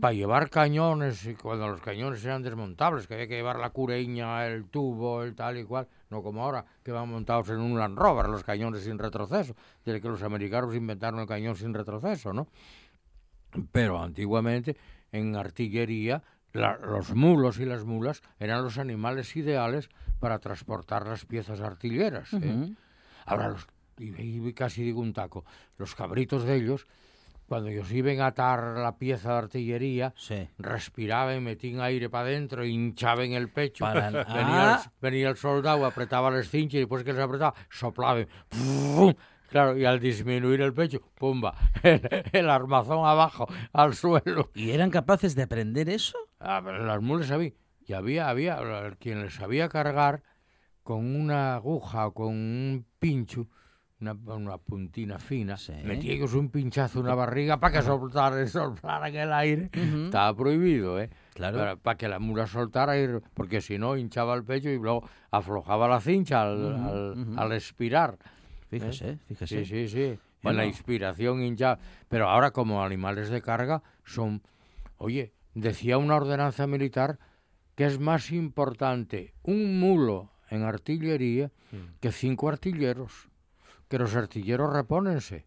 [0.00, 4.46] para llevar cañones, y cuando los cañones eran desmontables, que había que llevar la cureña,
[4.46, 7.98] el tubo, el tal y cual, no como ahora, que van montados en un Land
[7.98, 12.46] Rover, los cañones sin retroceso, desde que los americanos inventaron el cañón sin retroceso, ¿no?
[13.72, 14.76] Pero antiguamente,
[15.10, 16.22] en artillería,
[16.56, 19.88] la- los mulos y las mulas eran los animales ideales
[20.20, 22.32] para transportar las piezas artilleras.
[22.32, 22.72] ¿eh?
[23.26, 23.66] Ahora, los,
[23.98, 24.14] y,
[24.48, 25.44] y casi digo un taco,
[25.78, 26.86] los cabritos de ellos,
[27.46, 30.48] cuando ellos iban a atar la pieza de artillería, Sí.
[30.58, 33.84] respiraban, metían aire para adentro, hinchaban el pecho.
[33.84, 34.24] Para- Venía,
[34.74, 34.82] Ah.
[34.84, 38.24] el, venía el soldado, apretaba las cinchas y después que se apretaba, soplaba.
[39.50, 41.54] Claro, y al disminuir el pecho, ¡pumba!
[41.82, 42.00] El,
[42.32, 44.50] el armazón abajo, al suelo.
[44.54, 46.18] ¿Y eran capaces de aprender eso?
[46.40, 47.52] Ah, las mulas había.
[47.86, 48.58] Y había, había
[48.98, 50.22] quien les sabía cargar
[50.82, 53.46] con una aguja o con un pincho,
[54.00, 55.56] una, una puntina fina.
[55.56, 55.72] Sí.
[55.84, 59.70] Metía ellos un pinchazo en la barriga para que soltara, soltara en el aire.
[59.72, 61.10] Estaba prohibido, ¿eh?
[61.34, 61.78] Claro.
[61.80, 65.86] Para, que la mula soltara, y- porque si no hinchaba el pecho y luego aflojaba
[65.88, 68.18] la cincha al, al- al expirar.
[68.68, 69.64] Fíjese, fíjese.
[69.64, 70.02] Sí, sí, sí.
[70.02, 70.58] En Bueno.
[70.58, 71.78] la inspiración hinchada.
[72.08, 74.42] Pero ahora como animales de carga son...
[74.98, 77.18] Oye, decía una ordenanza militar
[77.74, 81.50] que es más importante un mulo en artillería
[82.00, 83.28] que cinco artilleros.
[83.88, 85.44] Que los artilleros repónense.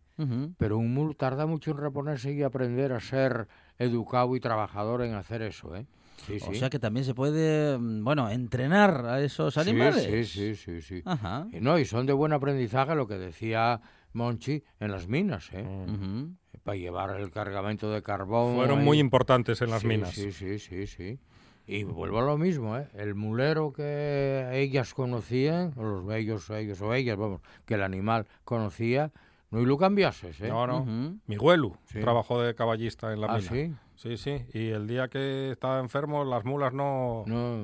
[0.57, 5.13] Pero un mulo tarda mucho en reponerse y aprender a ser educado y trabajador en
[5.13, 5.85] hacer eso, ¿eh?
[6.25, 6.55] Sí, O sí.
[6.59, 10.03] sea que también se puede, mm, bueno, entrenar a esos animales.
[10.03, 11.01] Sí, sí, sí, sí.
[11.05, 11.47] Ajá.
[11.51, 13.81] Y no, y son de buen aprendizaje lo que decía
[14.13, 15.63] Monchi en las minas, ¿eh?
[15.87, 16.33] Ujú.
[16.63, 18.55] para llevar el cargamento de carbón.
[18.55, 18.85] Fueron ahí.
[18.85, 20.09] muy importantes en las Sí, minas.
[20.13, 21.19] Sí, sí, sí, sí.
[21.65, 22.87] Y vuelvo a lo mismo, ¿eh?
[22.95, 28.25] El mulero que ellas conocían, o los ellos, ellos o ellas, vamos, que el animal
[28.43, 29.11] conocía,
[29.51, 30.49] no y lo cambiases, ¿eh?
[30.49, 30.85] No, no.
[31.27, 31.99] Miguelu Sí.
[32.01, 33.79] trabajó de caballista en la ¿Ah, mina.
[33.99, 34.17] Sí?
[34.17, 34.45] Sí.
[34.53, 37.57] Y el día que estaba enfermo, las mulas no, no,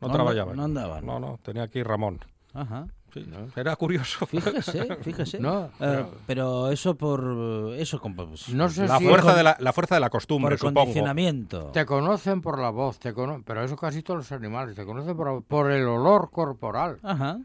[0.00, 0.56] No, No trabajaban.
[0.56, 1.06] no andaban.
[1.06, 1.38] No, no.
[1.42, 2.20] Tenía aquí Ramón.
[2.52, 2.86] Ajá.
[3.12, 3.46] Sí, No.
[3.54, 4.26] Era curioso.
[4.26, 5.38] Fíjese, fíjese.
[5.38, 9.42] No, Eh, pero- pero eso por eso con- pues, no sé La si fuerza, de
[9.44, 10.80] la, la fuerza de la costumbre, por supongo.
[10.80, 11.66] condicionamiento.
[11.70, 15.16] te conocen por la voz, te cono- pero eso casi todos los animales, te conocen
[15.16, 16.98] por, por el olor corporal.
[17.04, 17.38] Ajá.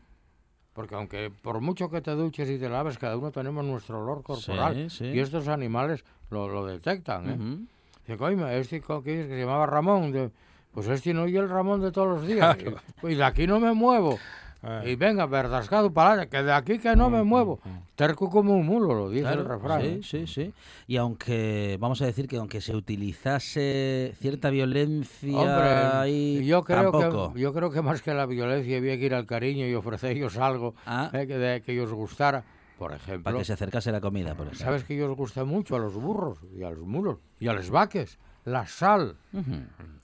[0.73, 4.23] Porque aunque por mucho que te duches y te laves, cada uno tenemos nuestro olor
[4.23, 4.73] corporal.
[4.73, 5.05] Sí, sí.
[5.05, 7.67] Y estos animales lo, lo detectan, ¿eh?
[8.09, 10.11] Dice, coño, este que, se llamaba Ramón.
[10.11, 10.31] de-
[10.73, 12.57] pues este no oye el Ramón de todos los días.
[13.03, 14.17] Y, y de aquí no me muevo.
[14.63, 14.81] Ah.
[14.83, 17.59] Y venga, verdascado para que de aquí que no me muevo.
[17.95, 19.81] Terco como un mulo, lo dice Claro, el refrán.
[19.81, 19.99] sí, ¿eh?
[20.03, 20.53] sí, sí.
[20.87, 26.91] Y aunque, vamos a decir que aunque se utilizase cierta violencia Hombre, ahí, yo creo,
[26.91, 27.33] tampoco.
[27.35, 30.35] que, yo creo que más que la violencia había que ir al cariño y ofrecerles
[30.37, 31.09] algo Ah.
[31.13, 32.43] eh, que, de- que ellos gustara.
[32.79, 34.65] Por ejemplo, Para que se acercase la comida, por ejemplo.
[34.65, 37.69] ¿sabes que ellos gusta mucho a los burros y a los mulos y a los
[37.69, 38.17] vaques?
[38.45, 39.17] La sal.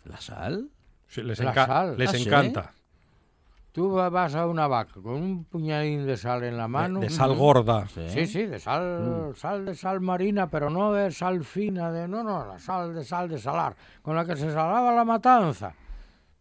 [0.03, 0.69] ¿La sal?
[1.07, 1.97] Sí, les La enca- sal.
[1.97, 2.23] les Ah, ¿sí?
[2.23, 2.73] encanta.
[3.71, 6.99] Tú va- vas a una vaca con un puñadín de sal en la De, mano.
[6.99, 7.88] de sal gorda.
[7.88, 12.23] Sí, sí, de sal, sal de sal marina, pero no de sal fina, de no,
[12.23, 15.73] no, la sal de sal de salar, con la que se salaba la matanza.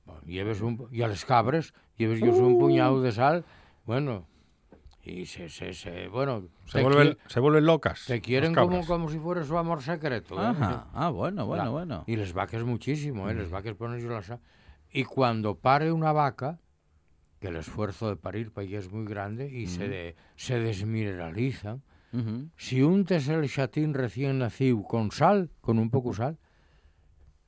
[0.04, 3.44] Bueno, lleves un, y a los cabres, lleves ellos un puñado de sal,
[3.84, 4.26] bueno,
[5.04, 8.04] y se, se, se bueno, Se vuelven, qui- se vuelven locas.
[8.06, 10.34] te las quieren como, como si fuera su amor secreto.
[10.42, 10.46] ¿eh?
[10.46, 10.86] Ajá.
[10.94, 12.04] Ah, bueno, bueno, La- bueno.
[12.06, 13.34] Y les vaques muchísimo, ¿eh?
[13.34, 14.40] Les vaques ponen yo la sal.
[14.90, 16.58] Y cuando pare una vaca,
[17.40, 21.82] que el esfuerzo de parir para ella es muy grande y se, de- se desmineralizan,
[22.56, 26.38] si untes el chatín recién nacido con sal, con un poco sal,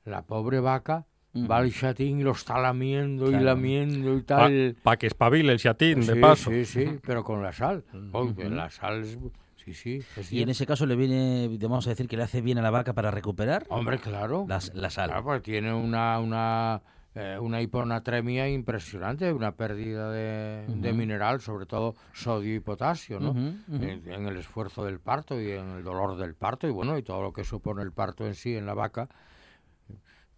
[0.03, 1.05] la pobre vaca
[1.49, 4.75] va al chatín y lo está lamiendo y lamiendo y tal.
[4.81, 6.49] Para que espabile el chatín, de sí, paso.
[6.51, 7.83] sí, sí, pero con la sal.
[8.13, 9.17] Uy, que la sal es...
[9.63, 12.39] Sí, sí, es Y en ese caso le viene, vamos a decir que le hace
[12.39, 14.45] bien a la vaca para recuperar Hombre, claro.
[14.47, 15.09] la, la sal.
[15.09, 16.81] Claro, porque tiene una, una,
[17.15, 23.35] eh, una hiponatremia impresionante, una pérdida de, de mineral, sobre todo sodio y potasio, ¿no?
[23.69, 27.21] En el esfuerzo del parto y en el dolor del parto y bueno, y todo
[27.21, 29.09] lo que supone el parto en sí en la vaca,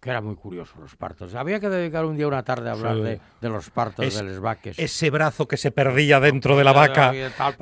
[0.00, 1.34] que era muy curioso los partos.
[1.34, 3.02] Había que dedicar un día una tarde a hablar Sí.
[3.02, 4.78] de, de los partos Es- de los vaques.
[4.78, 7.12] Ese brazo que se perdía dentro de la vaca.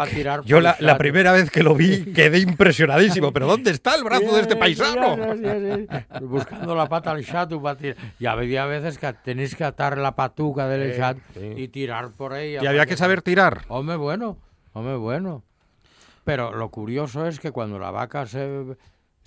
[0.09, 3.33] Tirar Yo la, primera vez que lo vi quedé impresionadísimo.
[3.33, 5.17] ¿Pero dónde está el brazo de este paisano?
[6.23, 7.97] Buscando la pata al chato para tirar.
[8.19, 11.53] Y había veces que tenéis que atar la patuca del chat sí.
[11.57, 12.63] y tirar por ella.
[12.63, 13.63] Y había que saber tirar.
[13.69, 14.39] Hombre, bueno,
[14.73, 15.43] hombre, bueno.
[16.25, 18.77] Pero lo curioso es que cuando la vaca se,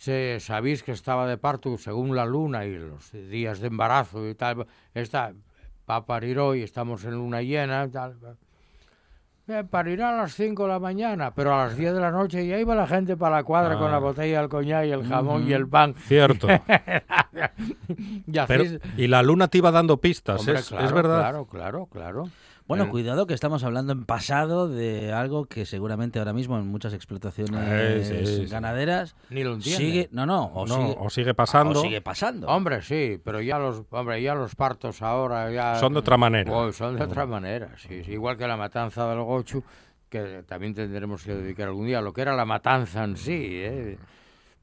[0.02, 4.34] se sabéis que estaba de parto según la luna y los días de embarazo y
[4.34, 5.32] tal, está
[5.88, 8.16] va a parir hoy, estamos en luna llena y tal.
[9.48, 12.48] Eh, parirá a las 5 de la mañana, pero a las 10 de la noche
[12.48, 15.48] ya iba la gente para la cuadra con la botella del coñac y el jamón
[15.48, 15.94] y el pan.
[15.94, 16.48] Cierto.
[18.28, 20.92] Y así Pero, es- y la luna te iba dando pistas, Hombre, es, claro, es
[20.94, 21.20] verdad.
[21.20, 22.30] Claro, claro, claro.
[22.72, 26.68] Bueno, El- cuidado que estamos hablando en pasado de algo que seguramente ahora mismo en
[26.68, 28.46] muchas explotaciones Sí, sí, sí.
[28.46, 31.78] ganaderas Ni lo sigue, no, no, o, No, sigue, o sigue pasando.
[31.78, 32.48] o sigue pasando.
[32.48, 36.50] Hombre, sí, pero ya los, hombre, ya los partos ahora ya Son de otra manera.
[36.50, 39.62] Oh, son de otra manera, sí, igual que la matanza del Gochu,
[40.08, 43.50] que también tendremos que dedicar algún día a lo que era la matanza en sí,
[43.52, 43.98] ¿eh?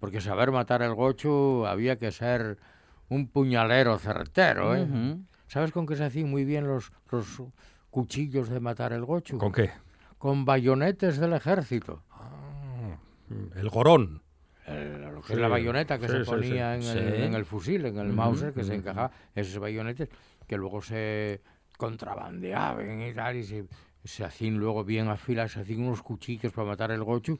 [0.00, 2.56] porque saber matar el Gochu había que ser
[3.10, 4.86] un puñalero certero, ¿eh?
[5.46, 7.42] ¿Sabes con qué se hacían muy bien los, los
[7.90, 9.38] cuchillos de matar el Gochu?
[9.38, 9.70] ¿Con qué?
[10.18, 12.02] Con bayonetes del ejército.
[13.56, 14.22] El gorón.
[14.66, 17.22] El- lo que Sí, es la bayoneta que sí, se sí, ponía En, el, Sí.
[17.22, 20.08] en el fusil, en el Mauser, que se encajaba, esos bayonetes
[20.46, 21.40] que luego se
[21.76, 23.64] contrabandeaban y tal, y se,
[24.04, 27.38] se hacían luego bien afilados, se hacían unos cuchillos para matar el gochu,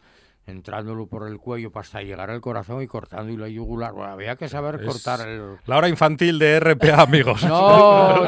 [0.48, 3.92] entrándolo por el cuello para hasta llegar al corazón y cortando y la yugular.
[3.92, 5.56] Bueno, había que saber Es- cortar el...
[5.66, 7.44] La hora infantil de RPA, amigos.
[7.44, 8.22] No.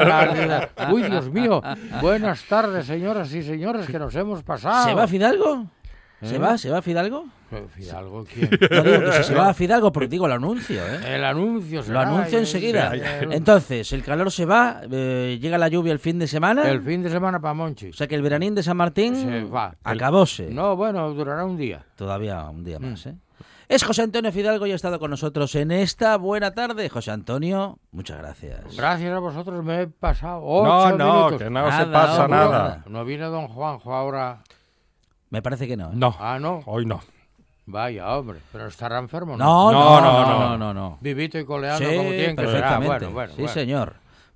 [0.91, 1.61] Uy, Dios mío.
[2.01, 4.87] Buenas tardes, señoras y señores, que nos hemos pasado.
[4.87, 5.07] ¿Se va a
[6.21, 6.39] ¿Se ¿Eh?
[6.39, 6.57] va?
[6.57, 7.25] ¿Se va a Fidalgo?
[7.75, 8.49] Fidalgo, ¿quién?
[8.71, 11.15] No digo que si se va a Fidalgo, porque digo, lo anuncio, ¿eh?
[11.15, 12.93] El anuncio Lo será, anuncio enseguida.
[12.93, 16.81] el- Entonces, el calor se va, eh, llega la lluvia el fin de semana, El
[16.83, 17.89] fin de semana para Monchi.
[17.89, 19.75] o sea que el veranín de San Martín Se va.
[19.83, 20.49] acabóse.
[20.51, 21.85] No, bueno, durará un día.
[21.95, 23.09] Todavía un día más, Mm.
[23.09, 23.15] ¿eh?
[23.67, 26.89] Es José Antonio Fidalgo y ha estado con nosotros en esta buena tarde.
[26.89, 28.75] José Antonio, muchas gracias.
[28.75, 31.41] Gracias a vosotros me he pasado No, ocho no, minutos.
[31.41, 32.83] que no se pasa nada.
[32.87, 34.41] No viene don Juanjo ahora.
[35.31, 35.87] Me parece que no.
[35.87, 35.93] ¿eh?
[35.95, 36.61] No, Ah, no.
[36.67, 37.01] hoy no.
[37.65, 38.39] Vaya, hombre.
[38.51, 39.79] Pero estará enfermo, No, ¿no?
[39.79, 40.97] no, No, no, no, no, no.
[41.01, 42.63] Vivito y coleando Sí, como tiene que ser.
[42.63, 42.87] Ah, perfectamente.
[43.05, 43.53] bueno, bueno, sí, bueno.
[43.53, 43.93] señor.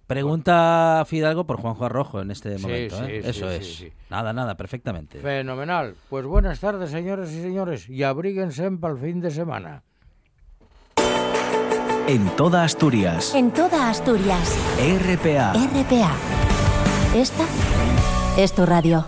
[0.08, 3.04] Pregunta Fidalgo por Juanjo Arrojo en este Sí, momento.
[3.06, 3.22] ¿eh?
[3.24, 3.66] sí, Eso sí, es.
[3.66, 3.94] sí, sí.
[4.10, 5.20] Nada, nada, perfectamente.
[5.20, 5.96] Fenomenal.
[6.10, 7.90] Pues buenas tardes, señores y señores.
[7.90, 9.82] Y abríguense para el fin de semana.
[12.08, 13.34] En toda Asturias.
[13.34, 14.56] En toda Asturias.
[14.78, 15.54] RPA.
[15.54, 16.12] RPA.
[17.16, 17.46] Esta
[18.38, 19.06] es tu radio.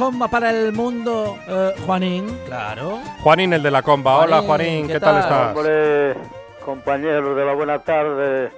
[0.00, 2.26] Comba para el mundo, eh, Juanín.
[2.46, 3.00] Claro.
[3.22, 4.20] Juanín, el de la comba.
[4.20, 5.20] Hola, Juanín, ¿qué ¿qué, tal, tal?
[5.20, 5.56] estás?
[5.56, 6.14] Hombre,
[6.64, 8.50] compañeros de la buena tarde,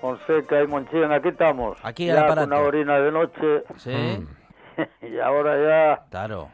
[0.00, 1.76] Fonseca y Monchín, aquí estamos.
[1.82, 4.26] Aquí ya con una orina de noche Sí,
[5.02, 5.56] y ahora
[5.96, 6.48] ya claro.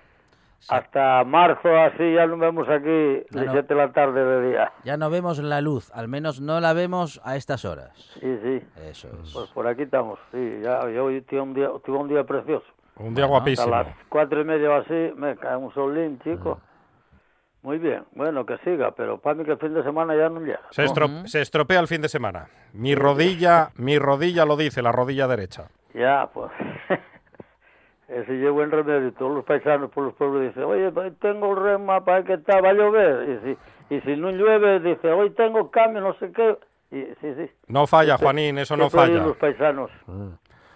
[0.59, 0.68] Sí.
[0.70, 3.53] hasta marzo así ya nos vemos aquí Ya de no.
[3.53, 4.72] 7 de la tarde de día.
[4.84, 7.90] Ya no vemos la luz, al menos no la vemos a estas horas.
[8.20, 9.32] Sí, sí, Eso es.
[9.32, 10.18] pues por aquí estamos.
[10.32, 12.66] Sí, ya yo hoy tuve un día, tuve un día precioso.
[12.97, 13.70] Un día Bueno, A guapísimo.
[13.70, 16.61] las cuatro y media o así me cae un solín, chico.
[16.62, 16.72] Mm.
[17.66, 20.40] Muy bien, bueno, que siga, pero para mí que el fin de semana ya no
[20.40, 20.61] llega.
[20.70, 22.49] Se, estro- se estropea el fin de semana.
[22.72, 25.68] Mi rodilla, mi rodilla lo dice, la rodilla derecha.
[25.95, 26.51] Ya, pues.
[28.09, 29.12] Ese lleva buen remedio.
[29.14, 32.61] Todos los paisanos por los pueblos dicen, oye, pues, tengo el rema para que está,
[32.61, 33.28] va a llover.
[33.28, 33.38] Y
[33.88, 36.59] si, y si no llueve, dice, hoy tengo cambio, no sé qué.
[36.90, 37.51] Y, sí, sí.
[37.68, 39.14] No falla, Juanín, eso no falla.
[39.22, 39.90] los paisanos.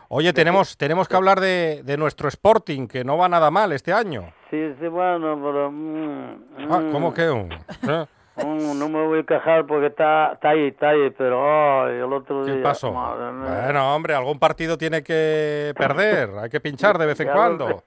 [0.08, 3.92] Oye, tenemos, tenemos que hablar de, de nuestro Sporting, que no va nada mal este
[3.92, 4.32] año.
[4.50, 5.70] Sí, sí, bueno, pero...
[5.70, 7.22] mm, Ah, mm, ¿Cómo que?
[7.22, 8.06] ¿Eh?
[8.44, 12.52] no me voy a quejar porque está, está ahí, está ahí, pero el otro ¿Qué
[12.52, 12.62] día...
[12.62, 12.92] pasó?
[12.92, 17.38] Bueno, hombre, algún partido tiene que perder, hay que pinchar de vez en Ya lo
[17.38, 17.68] cuando.
[17.68, 17.84] sé,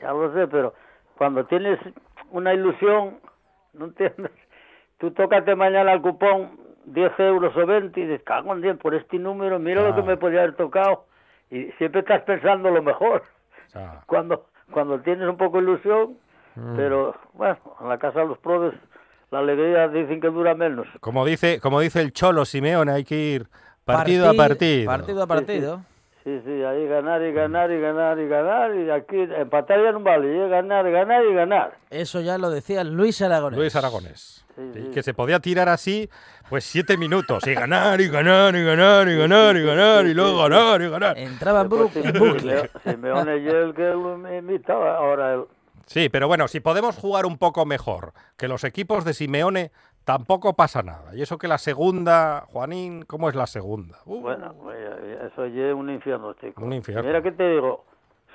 [0.00, 0.74] Ya lo sé, pero
[1.18, 1.78] cuando tienes
[2.30, 3.18] una ilusión,
[3.74, 4.32] no entiendes.
[4.98, 8.94] Tú tócate mañana el cupón 10 euros o 20 y dices, cago en 10 por
[8.94, 11.04] este número, mira lo que me podía haber tocado.
[11.50, 13.22] Y siempre estás pensando lo mejor.
[14.06, 16.16] Cuando cuando tienes un poco de ilusión,
[16.56, 16.76] Mm.
[16.76, 18.74] pero bueno, en la casa de los probes
[19.30, 20.86] la alegría dicen que dura menos.
[21.00, 23.46] como dice, como dice el Cholo Simeone, hay que ir
[23.84, 24.36] partido a Parti-
[24.84, 24.86] partido.
[24.86, 25.80] Partido a partido.
[26.24, 30.00] Sí, sí, ahí ganar y ganar y ganar y ganar y aquí empatar ya no
[30.00, 31.72] vale, y ganar, ganar y ganar.
[31.88, 33.58] Eso ya lo decía Luis Aragonés.
[33.58, 34.44] Luis Aragonés.
[34.56, 36.08] Sí, que se podía tirar así,
[36.48, 37.46] pues siete minutos.
[37.46, 41.18] Y ganar, y ganar, y ganar, y ganar, y ganar, y luego ganar, y ganar.
[41.18, 42.02] Entraba en, bucle.
[42.02, 45.44] Simeo- Simeone y él que lo me invitaba, ahora él.
[45.86, 49.72] Sí, pero bueno, si podemos jugar un poco mejor que los equipos de Simeone,
[50.04, 51.14] tampoco pasa nada.
[51.14, 53.98] Y eso que la segunda, Juanín, ¿cómo es la segunda?
[54.04, 54.78] Uh, Bueno, pues,
[55.32, 56.62] eso ya es un infierno, chico.
[56.64, 57.02] Un infierno.
[57.04, 57.84] Mira que te digo,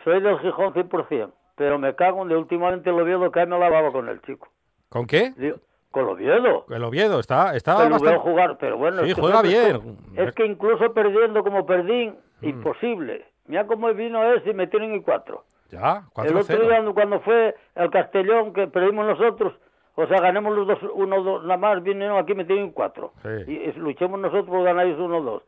[0.04, 3.92] soy del Gijón 100%, pero me cago en de últimamente el Oviedo que me lavaba
[3.92, 4.50] con el chico.
[4.90, 5.34] ¿Con qué?
[5.38, 5.58] Digo,
[5.96, 6.66] con el Oviedo.
[6.70, 8.20] El Oviedo está, está veo bastante...
[8.20, 9.04] jugar, pero bueno.
[9.04, 9.98] Sí, es que juega bien.
[10.16, 13.26] Es que incluso perdiendo como perdí, imposible.
[13.48, 15.46] Mira cómo vino ese y me tienen en cuatro.
[15.72, 16.94] Ya, El otro día 4-0.
[16.94, 19.54] cuando fue el Castellón que perdimos nosotros,
[19.96, 23.14] o sea, ganamos los dos, uno, dos, nada más, vinieron aquí y metieron cuatro.
[23.24, 23.30] Sí.
[23.48, 25.44] Y, y luchemos nosotros, ganáis uno, dos.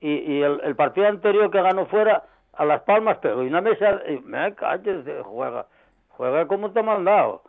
[0.00, 3.42] Y, y el, el partido anterior que ganó fuera, a Las Palmas pegó.
[3.42, 5.66] Y una mesa, y me calles, juega,
[6.10, 7.42] juega como te ha mandado.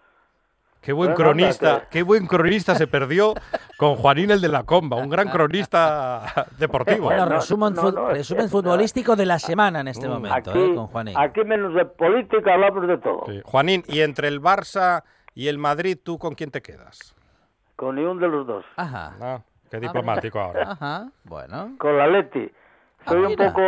[0.87, 3.33] Qué buen Bueno, cronista, qué buen cronista se perdió
[3.75, 7.07] con Juanín el de la Comba, un gran cronista deportivo.
[7.07, 10.87] Bueno, no, resumen, no, no, futbolístico de la semana en este momento, Aquí, eh, con
[10.87, 11.17] Juanín.
[11.17, 13.23] aquí menos de política hablamos de todo.
[13.27, 13.41] Sí.
[13.43, 15.03] Juanín, y entre el Barça
[15.35, 17.13] y el Madrid, ¿tú con quién te quedas?
[17.75, 18.63] Con ni un de los dos.
[18.77, 19.13] Ajá.
[19.19, 20.71] Ah, qué diplomático ahora.
[20.71, 21.11] Ajá.
[21.25, 21.75] Bueno.
[21.79, 22.49] Con la Leti.
[23.07, 23.61] Ah, Soy un poco,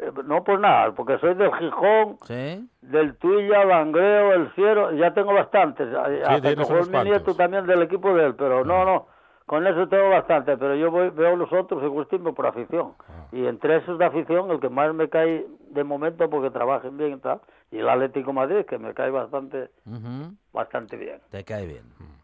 [0.00, 2.68] eh, no por nada, porque soy del Gijón, Sí.
[2.82, 5.92] del Tuilla, Langreo, el Ciero, ya tengo bastantes.
[5.94, 9.06] A- Hasta que fue mi nieto también del equipo de él, pero no, no,
[9.46, 12.92] con eso tengo bastante, pero yo voy, veo los otros y gusto por afición.
[13.08, 13.26] Ah.
[13.32, 17.14] Y entre esos de afición, el que más me cae de momento porque trabajen bien
[17.14, 17.40] y tal,
[17.72, 19.70] y el Atlético Madrid, que me cae bastante,
[20.52, 21.18] bastante bien.
[21.30, 21.82] Te cae bien.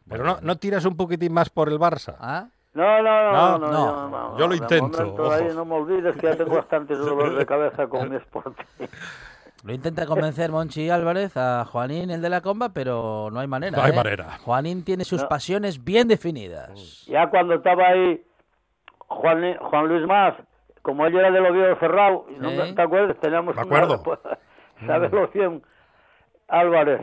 [0.08, 2.16] Pero no, no tiras un poquitín más por el Barça.
[2.20, 6.16] Ah, No, no, no, No, no, no, yo, yo lo intento, momento no me olvides
[6.16, 8.64] que ya tengo bastantes dolores de cabeza con mi Sporting.
[9.62, 13.76] Lo intenta convencer Monchi Álvarez a Juanín, el de la comba, pero no hay manera.
[13.76, 13.94] No hay ¿eh?
[13.94, 14.38] manera.
[14.42, 15.28] Juanín tiene sus No.
[15.28, 17.04] pasiones bien definidas.
[17.06, 18.22] Ya cuando estaba ahí
[19.08, 20.32] Juan, Juan Luis Más,
[20.80, 22.56] como él era del Oviedo cerrado, y no Sí.
[22.56, 23.18] me- ¿te acuerdas?
[23.20, 24.02] Teníamos Me una- acuerdo.
[24.04, 24.18] pues,
[24.86, 25.62] ¿Sabes lo bien?
[26.48, 27.02] Álvarez.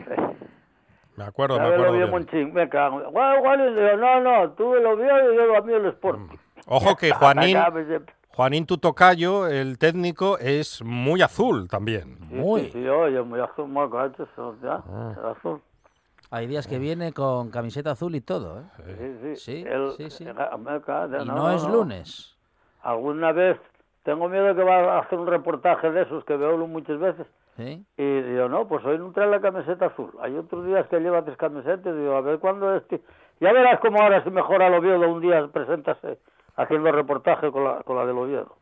[1.18, 1.92] Me acuerdo, me ¿Sabes lo acuerdo.
[1.98, 2.44] bien, bien.
[2.46, 2.54] Monchín?
[2.54, 3.00] Me cago.
[3.10, 6.36] No, no, tú el Oviedo y yo a mí el Sporting.
[6.68, 8.14] Ojo que Juanín, Acá, siempre.
[8.28, 12.18] Juanín tu tocayo, el técnico, es muy azul también.
[12.28, 12.60] Sí, Muy.
[12.66, 15.34] Sí, sí, oye, muy azul, muy gacho, eso, ya, Ah.
[15.36, 15.60] azul.
[16.30, 18.62] Hay días que viene con camiseta azul y todo, ¿eh?
[18.76, 19.36] Sí, sí.
[19.36, 20.24] Sí, Él- sí, sí.
[20.24, 22.36] me cago, Y no, es lunes.
[22.82, 23.58] Alguna vez,
[24.04, 27.26] tengo miedo que va a hacer un reportaje de esos que veo muchas veces.
[27.58, 27.84] ¿Sí?
[27.96, 30.12] Y digo, no, pues hoy no trae la camiseta azul.
[30.20, 31.96] Hay otros días que lleva tres camisetas.
[31.96, 33.02] Digo, a ver cuándo este.
[33.40, 35.10] Ya verás cómo ahora se mejora el Oviedo.
[35.10, 36.20] Un día preséntase
[36.54, 38.56] haciendo reportaje con la, con la del Oviedo.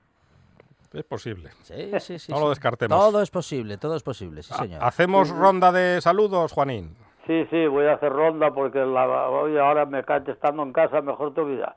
[0.94, 1.50] Es posible.
[1.62, 2.32] Sí, sí, sí.
[2.32, 2.44] No sí.
[2.44, 2.98] lo descartemos.
[2.98, 4.82] Todo es posible, todo es posible, sí, señor.
[4.82, 6.96] ¿Hacemos ronda de saludos, Juanín?
[7.26, 11.02] Sí, sí, voy a hacer ronda porque la, hoy ahora me cae estando en casa
[11.02, 11.76] mejor todavía.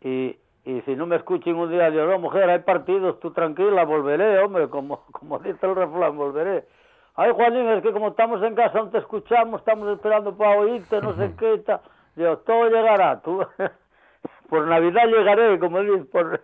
[0.00, 3.84] Y, y si no me escuchen un día, digo, no, mujer, hay partidos, tú tranquila,
[3.84, 6.66] volveré, hombre, como, como dice el refrán, volveré.
[7.16, 11.00] ay Juanín, es que como estamos en casa no te escuchamos, estamos esperando para oírte,
[11.02, 11.80] no sé qué, tal.
[12.16, 13.44] Digo, todo llegará, tú,
[14.48, 16.40] por Navidad llegaré, como dices, por,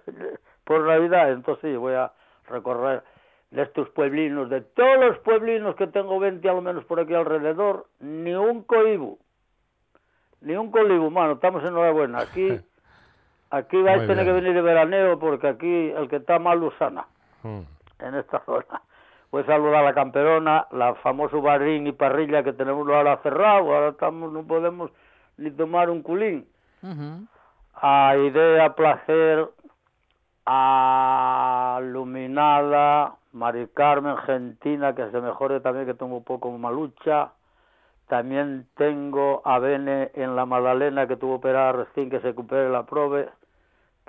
[0.65, 2.13] por Navidad, entonces sí, voy a
[2.49, 3.03] recorrer
[3.51, 7.15] de estos pueblinos, de todos los pueblinos que tengo 20 a lo menos por aquí
[7.15, 9.19] alrededor, ni un coibu,
[10.41, 12.61] ni un colibu, mano, estamos enhorabuena, aquí,
[13.51, 16.71] aquí vais a tener que venir de veraneo porque aquí el que está mal lo
[16.79, 17.07] sana
[17.43, 17.61] Mm.
[18.01, 18.83] en esta zona.
[19.31, 23.73] Voy a saludar a la camperona, la famoso barín y parrilla que tenemos ahora cerrado,
[23.75, 24.91] ahora estamos, no podemos
[25.39, 26.47] ni tomar un culín.
[27.75, 29.49] A Idea Placer,
[30.47, 37.31] a Luminada, Mari Carmen Gentina, que se mejore también, que tengo un poco malucha.
[38.09, 42.83] También tengo a Bene en la Magdalena, que tuvo operada recién, que se recupere la
[42.85, 43.29] prove,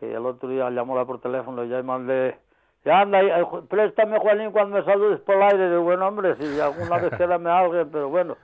[0.02, 2.36] que el otro día llamóla por teléfono, ya mandé,
[2.84, 6.60] ya anda, eh, préstame Juanín cuando me saludes por el aire, de buen hombre, si
[6.60, 8.36] alguna vez quédame algo, pero bueno,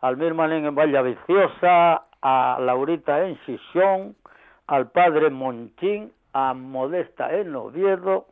[0.00, 4.14] al Mirmanín en Valla Viciosa, a Laurita en Sisión,
[4.68, 8.26] al padre Monchín, a Modesta en Oviedo,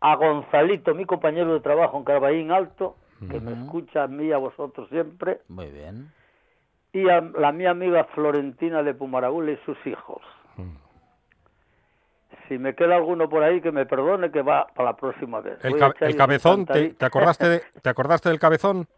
[0.00, 2.94] a Gonzalito, mi compañero de trabajo en Carbaín Alto,
[3.28, 6.12] que me escucha a mí y a vosotros siempre, Muy bien.
[6.96, 10.22] Y a la mi amiga Florentina de Pumaragul y sus hijos.
[12.48, 15.58] Si me queda alguno por ahí, que me perdone, que va para la próxima vez.
[15.64, 18.86] El, ca- el cabezón, ¿te, acordaste de- ¿te acordaste del cabezón?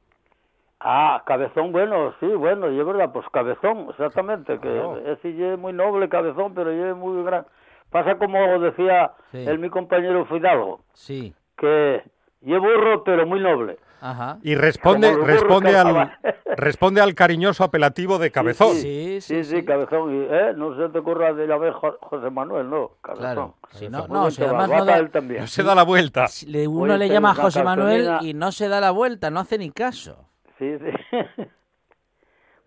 [0.81, 4.97] Ah, cabezón, bueno, sí, bueno, y es verdad, pues cabezón, exactamente, que Claro.
[5.13, 7.45] es muy noble cabezón, pero es muy gran.
[7.91, 9.45] Pasa como decía Sí.
[9.45, 11.35] el mi compañero Fidalgo, Sí.
[11.57, 13.79] que es burro, pero muy noble.
[14.01, 14.39] Ajá.
[14.43, 16.17] Y responde, responde, al,
[16.57, 18.75] responde al cariñoso apelativo de cabezón.
[18.75, 19.65] Sí, sí, Sí, sí, sí.
[19.65, 20.53] cabezón, y, ¿eh?
[20.57, 23.25] no se te ocurra de llamar Jo- José Manuel, no, cabezón.
[23.25, 23.55] Claro.
[23.73, 25.03] Si no, no, si además no da-.
[25.41, 26.27] No se da la vuelta.
[26.69, 29.59] Uno Oye, le llama a José Manuel y no se da la vuelta, no hace
[29.59, 30.25] ni caso.
[30.59, 31.17] Sí, sí.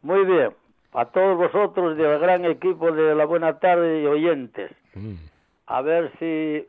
[0.01, 0.53] Muy bien.
[0.93, 4.71] A todos vosotros del gran equipo de la buena tarde y oyentes.
[4.93, 5.13] Mm.
[5.67, 6.67] A ver si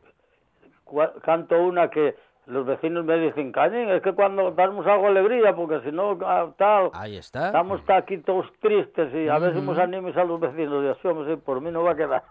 [1.25, 2.15] canto una que
[2.45, 6.51] los vecinos me dicen, Cañín, es que cuando damos algo alegría, porque si no, ah,
[6.57, 7.47] tal, Ahí está.
[7.47, 10.83] estamos ta- aquí todos tristes y a ver si nos animes a los vecinos.
[10.83, 12.23] Y así, hombre, sí, por mí no va a quedar.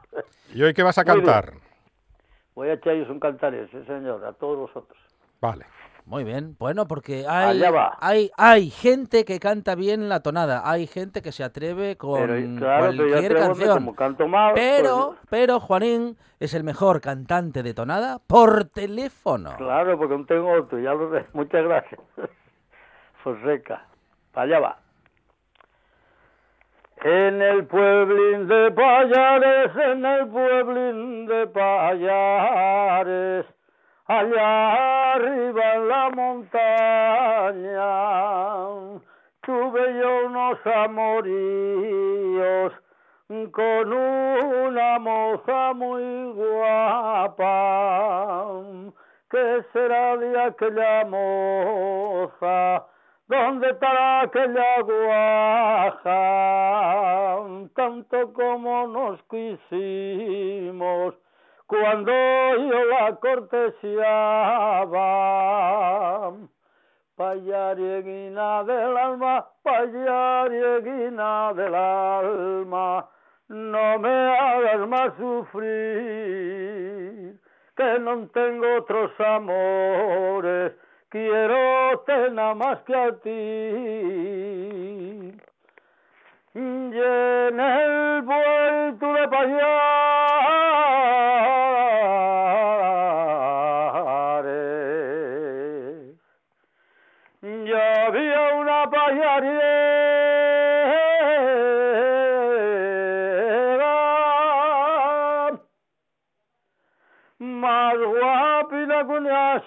[0.53, 1.25] ¿Y hoy qué vas a Muy bien.
[1.27, 1.55] cantar?
[2.55, 4.99] Voy a echarles un cantar, sí, señor, a todos vosotros.
[5.41, 5.65] Vale.
[6.05, 6.57] Muy bien.
[6.59, 7.63] Bueno, porque hay,
[8.01, 10.63] hay, hay gente que canta bien la tonada.
[10.69, 13.75] Hay gente que se atreve con Pero claro, cualquier canción.
[13.79, 19.55] como canto mal, Pero, pues, pero Juanín es el mejor cantante de tonada por teléfono.
[19.57, 21.25] Claro, porque no tengo otro, ya lo sé.
[21.35, 22.01] Muchas gracias.
[23.23, 23.87] Fonseca.
[24.35, 24.79] Allá va.
[27.05, 33.45] En el pueblín de Payares, en el pueblín de Payares,
[34.19, 37.89] allá arriba en la montaña,
[39.41, 41.93] tuve yo unos amoríos
[43.53, 47.47] con una moza muy guapa.
[49.31, 52.87] ¿Qué será de aquella moza?
[53.29, 56.19] ¿Dónde estará aquella guaja?
[57.75, 61.15] Tanto como nos quisimos
[61.73, 63.93] cuando yo la cortesiaba.
[67.17, 73.09] Payarieguina del alma, payarieguina del alma,
[73.49, 75.69] no me hagas más sufrir,
[77.77, 80.73] que no tengo otros amores,
[81.09, 83.31] quiero tener más que a ti.
[86.55, 91.22] Y en el puerto de Payares,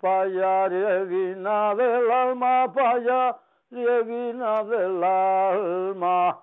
[0.00, 6.38] Payarieguina del alma, payarieguina del alma,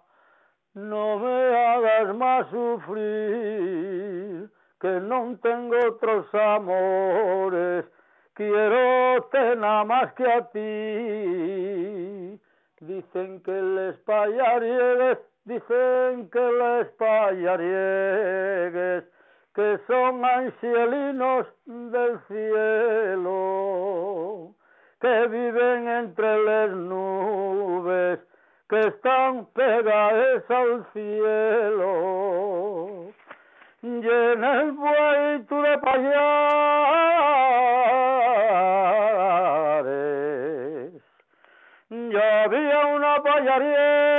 [0.74, 4.50] no me hagas más sufrir,
[4.82, 7.86] que no tengo otros amores,
[8.36, 12.40] quiero tener más que a ti.
[12.82, 19.06] Dicen que les payariegues, dicen que les payariegues,
[19.56, 23.34] que son angelinos del cielo,
[25.02, 28.20] que viven entre las nubes
[28.70, 32.95] que están pegadas al cielo.
[33.86, 36.12] En el bueito de payares.
[41.90, 44.10] Ya había una payariega.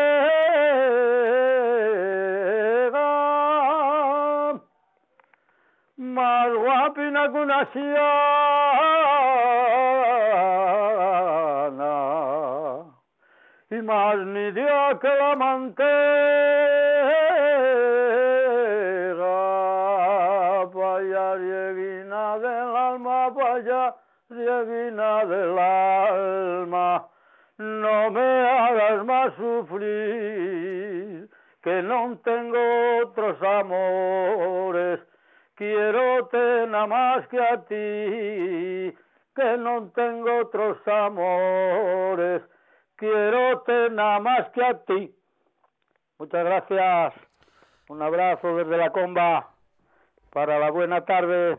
[5.96, 7.96] Más guapina que una siana.
[13.70, 16.95] Y más nidia que la mantega
[23.64, 23.96] alma
[24.28, 27.08] payarieguina del alma
[27.58, 31.28] no me hagas más sufrir
[31.62, 32.58] que no tengo
[33.02, 35.00] otros amores
[35.56, 36.28] quiero
[36.68, 38.96] nada más que a ti,
[39.34, 42.42] que no tengo otros amores,
[42.94, 45.14] quiero nada más que a ti.
[46.18, 47.14] Muchas gracias,
[47.88, 49.50] un abrazo desde la comba
[50.30, 51.58] para la buena tarde.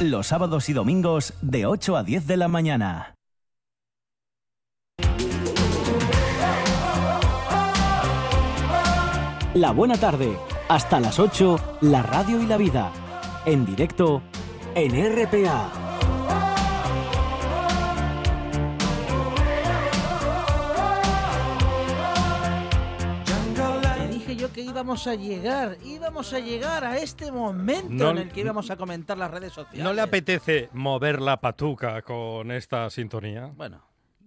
[0.00, 3.14] Los sábados y domingos de 8 a 10 de la mañana.
[9.52, 10.38] La buena tarde.
[10.70, 12.90] Hasta las 8, la radio y la vida.
[13.44, 14.22] En directo
[14.74, 15.89] en RPA.
[24.54, 28.70] Que íbamos a llegar, íbamos a llegar a este momento No- en el que íbamos
[28.70, 29.84] a comentar las redes sociales.
[29.84, 33.52] ¿No le apetece mover la patuca con esta sintonía?
[33.56, 33.80] Bueno,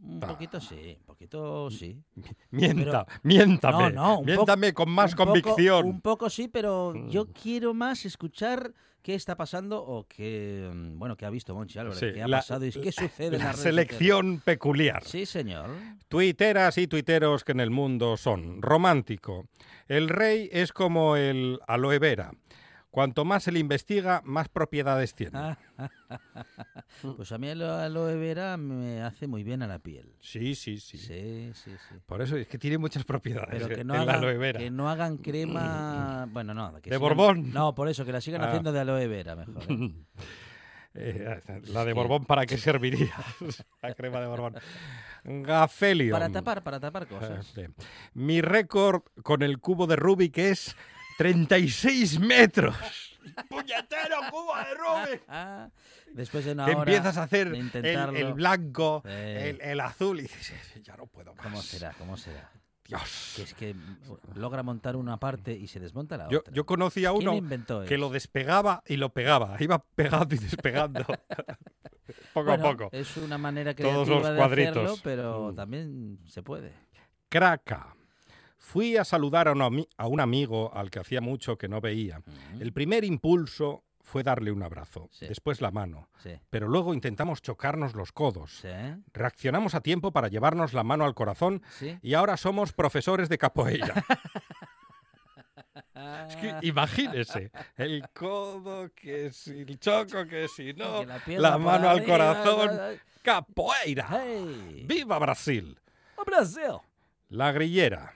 [0.04, 1.98] un poquito sí, un poquito sí.
[2.52, 3.84] Mienta, pero- miéntame.
[3.84, 5.86] No, no, un poco- miéntame con más un poco- convicción.
[5.86, 7.32] un poco sí, pero yo Mm.
[7.42, 12.00] quiero más escuchar qué está pasando o qué, mm, bueno, qué ha visto Monchi Álvarez,
[12.00, 15.04] Sí, qué ha la- pasado y qué sucede en La selección peculiar.
[15.04, 15.70] Sí, señor.
[16.08, 18.62] Tuiteras y tuiteros que en el mundo son.
[18.62, 19.46] Romántico.
[19.88, 22.32] El rey es como el aloe vera.
[22.94, 25.32] Cuanto más se le investiga, más propiedades tiene.
[25.40, 25.58] Ah.
[27.18, 30.14] Pues a mí el aloe vera me hace muy bien a la piel.
[30.22, 31.00] Sí, sí, sí.
[31.00, 31.96] Sí, sí, sí.
[32.06, 34.60] Por eso es que tiene muchas propiedades Pero que el no, hagan, aloe vera.
[34.60, 36.28] que no hagan crema.
[36.32, 36.72] Bueno, no.
[36.82, 37.52] que ¿De sigan- Borbón?
[37.52, 38.50] No, por eso, que la sigan Ah.
[38.50, 39.64] haciendo de aloe vera mejor.
[39.68, 39.92] ¿eh?
[40.96, 43.12] Eh, la de Borbón, ¿para qué serviría?
[43.82, 44.54] la crema de Borbón.
[45.24, 46.14] Gafelio.
[46.14, 47.48] Para tapar, para tapar cosas.
[47.56, 47.64] Sí.
[48.14, 50.76] Mi récord con el cubo de Rubik es
[51.18, 52.76] 36 metros.
[53.50, 55.24] ¡Puñetero cubo de Rubik!
[55.28, 55.70] Ah,
[56.12, 59.12] después de una hora empiezas a hacer el, el blanco, Sí.
[59.12, 61.44] el, el azul y dices, ya no puedo más.
[61.44, 61.94] ¿Cómo será?
[61.98, 62.52] ¿Cómo será?
[62.86, 63.34] Dios.
[63.38, 63.76] Que es que
[64.36, 66.54] logra montar una parte y se desmonta la Yo, otra.
[66.54, 69.56] yo conocí a ¿Quién uno inventó que lo despegaba y lo pegaba.
[69.60, 71.06] Iba pegando y despegando.
[72.34, 72.90] poco Bueno, a poco.
[72.92, 74.76] Es una manera Todos creativa los de cuadritos.
[74.78, 75.56] hacerlo, pero Mm.
[75.56, 76.74] también se puede.
[77.30, 77.96] Craca.
[78.66, 81.82] Fui a saludar a un, ami- a un amigo al que hacía mucho que no
[81.82, 82.22] veía.
[82.62, 85.28] El primer impulso fue darle un abrazo, Sí.
[85.28, 86.10] después la mano.
[86.24, 86.40] Sí.
[86.50, 88.52] Pero luego intentamos chocarnos los codos.
[88.62, 88.70] Sí.
[89.14, 91.62] Reaccionamos a tiempo para llevarnos la mano al corazón
[92.02, 93.94] y ahora somos profesores de capoeira.
[96.28, 101.98] Es que imagínese, el codo, que si el choco, que si no, la mano al
[102.00, 102.80] arriba, corazón,
[103.22, 104.08] capoeira.
[104.10, 104.86] ¡Hey!
[104.88, 105.78] ¡Viva Brasil!
[106.16, 106.78] ¡Oh, Brasil!
[107.30, 108.14] La grillera.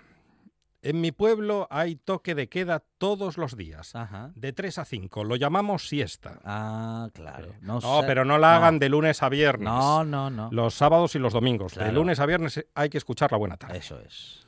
[0.90, 4.32] En mi pueblo hay toque de queda todos los días, Ajá.
[4.36, 5.24] de 3 a 5.
[5.26, 6.40] Lo llamamos siesta.
[6.46, 7.54] Ah, claro.
[7.62, 8.56] No, No, sé- pero no la no.
[8.58, 9.68] hagan de lunes a viernes.
[9.68, 10.50] No, no, no.
[10.52, 11.76] Los sábados y los domingos.
[11.76, 13.78] De lunes a viernes hay que escuchar la buena tarde.
[13.80, 14.46] Eso es.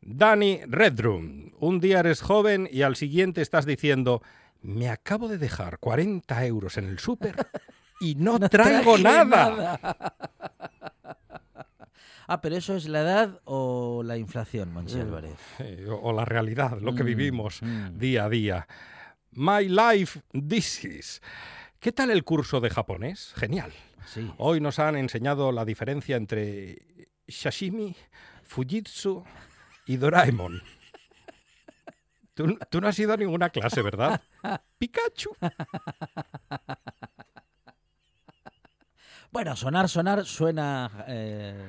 [0.00, 4.22] Dani Redrum, un día eres joven y al siguiente estás diciendo,
[4.62, 7.34] me acabo de dejar 40 euros en el súper
[8.00, 9.80] y no, traigo traje nada.
[12.28, 15.38] Ah, pero eso es la edad o la inflación, Monchi Álvarez.
[15.60, 17.98] Eh, o, o la realidad, lo que Mm, vivimos mm.
[17.98, 18.66] día a día.
[19.32, 21.22] My life, this is.
[21.78, 23.32] ¿Qué tal el curso de japonés?
[23.36, 23.72] Genial.
[24.06, 24.30] Sí.
[24.38, 27.94] Hoy nos han enseñado la diferencia entre sashimi,
[28.44, 29.24] fujitsu
[29.86, 30.62] y Doraemon.
[32.34, 34.20] Tú, tú no has ido a ninguna clase, ¿verdad?
[34.78, 35.30] Pikachu.
[39.32, 41.04] Bueno, sonar, sonar suena...
[41.08, 41.66] eh,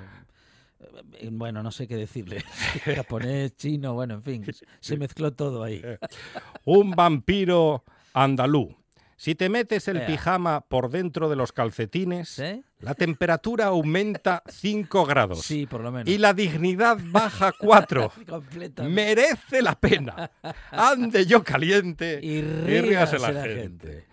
[1.32, 2.43] bueno, no sé qué decirle.
[2.95, 4.45] Japonés, chino, bueno, en fin.
[4.80, 5.82] Se mezcló todo ahí.
[6.65, 8.75] Un vampiro andalú.
[9.19, 12.39] Si te metes el pijama por dentro de los calcetines,
[12.80, 15.41] la temperatura aumenta 5 grados.
[15.41, 16.07] Sí, por lo menos.
[16.07, 18.11] Y la dignidad baja 4.
[18.30, 18.84] Completamente.
[18.84, 20.30] Merece la pena.
[20.69, 24.05] Ande yo caliente Y ríase la, la gente.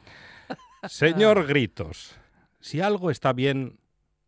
[0.88, 2.14] Señor Gritos,
[2.60, 3.78] si algo está bien,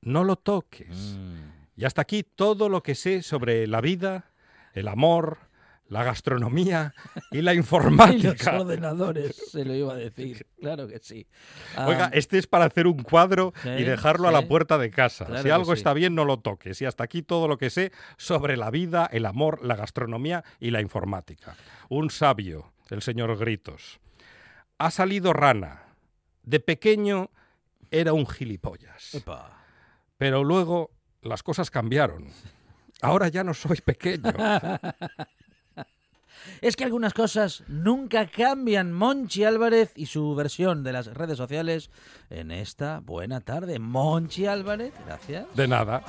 [0.03, 0.95] no lo toques.
[0.95, 1.46] Mm.
[1.77, 4.31] Y hasta aquí todo lo que sé sobre la vida,
[4.73, 5.39] el amor,
[5.89, 6.95] la gastronomía
[7.31, 8.61] y la Y los informática.
[8.61, 10.47] ordenadores, se lo iba a decir.
[10.61, 11.27] Claro que sí.
[11.87, 14.91] Oiga, Ah, este es para hacer un cuadro Sí, y dejarlo a la puerta de
[14.91, 15.27] casa.
[15.27, 15.79] Claro si algo sí.
[15.79, 16.81] está bien, no lo toques.
[16.83, 20.71] Y hasta aquí todo lo que sé sobre la vida, el amor, la gastronomía y
[20.71, 21.55] la informática.
[21.89, 24.01] Un sabio, el señor Gritos.
[24.79, 25.83] Ha salido rana.
[26.43, 27.31] De pequeño
[27.91, 29.15] era un gilipollas.
[29.15, 29.63] epa.
[30.19, 30.91] Pero luego
[31.27, 32.29] las cosas cambiaron.
[33.03, 34.33] Ahora ya no soy pequeño.
[36.61, 38.93] Es que algunas cosas nunca cambian.
[38.93, 41.91] Monchi Álvarez y su versión de las redes sociales
[42.31, 43.79] en esta buena tarde.
[43.79, 45.47] Monchi Álvarez, gracias.
[45.55, 46.05] De nada.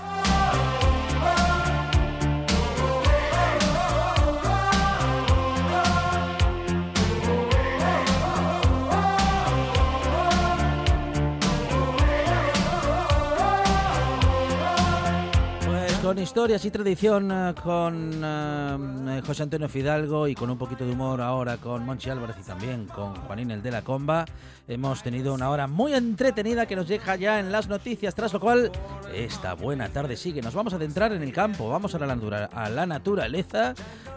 [16.08, 20.94] Con historias y tradición, eh, con eh, José Antonio Fidalgo y con un poquito de
[20.94, 24.24] humor ahora con Monchi Álvarez y también con Juanín el de la Comba,
[24.70, 28.40] hemos tenido una hora muy entretenida que nos deja ya en las noticias, tras lo
[28.40, 28.72] cual
[29.14, 30.42] esta buena tarde sigue.
[30.42, 33.74] Nos vamos a adentrar en el campo, vamos a la, a la naturaleza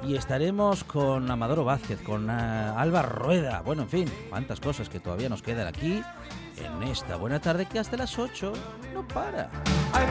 [0.07, 5.01] y estaremos con Amadoro Vázquez, con eh, Alba Rueda, bueno, en fin, cuántas cosas que
[5.01, 6.05] todavía nos quedan aquí
[6.57, 8.53] en esta buena tarde que hasta las 8
[8.95, 9.51] no para.
[9.93, 10.07] I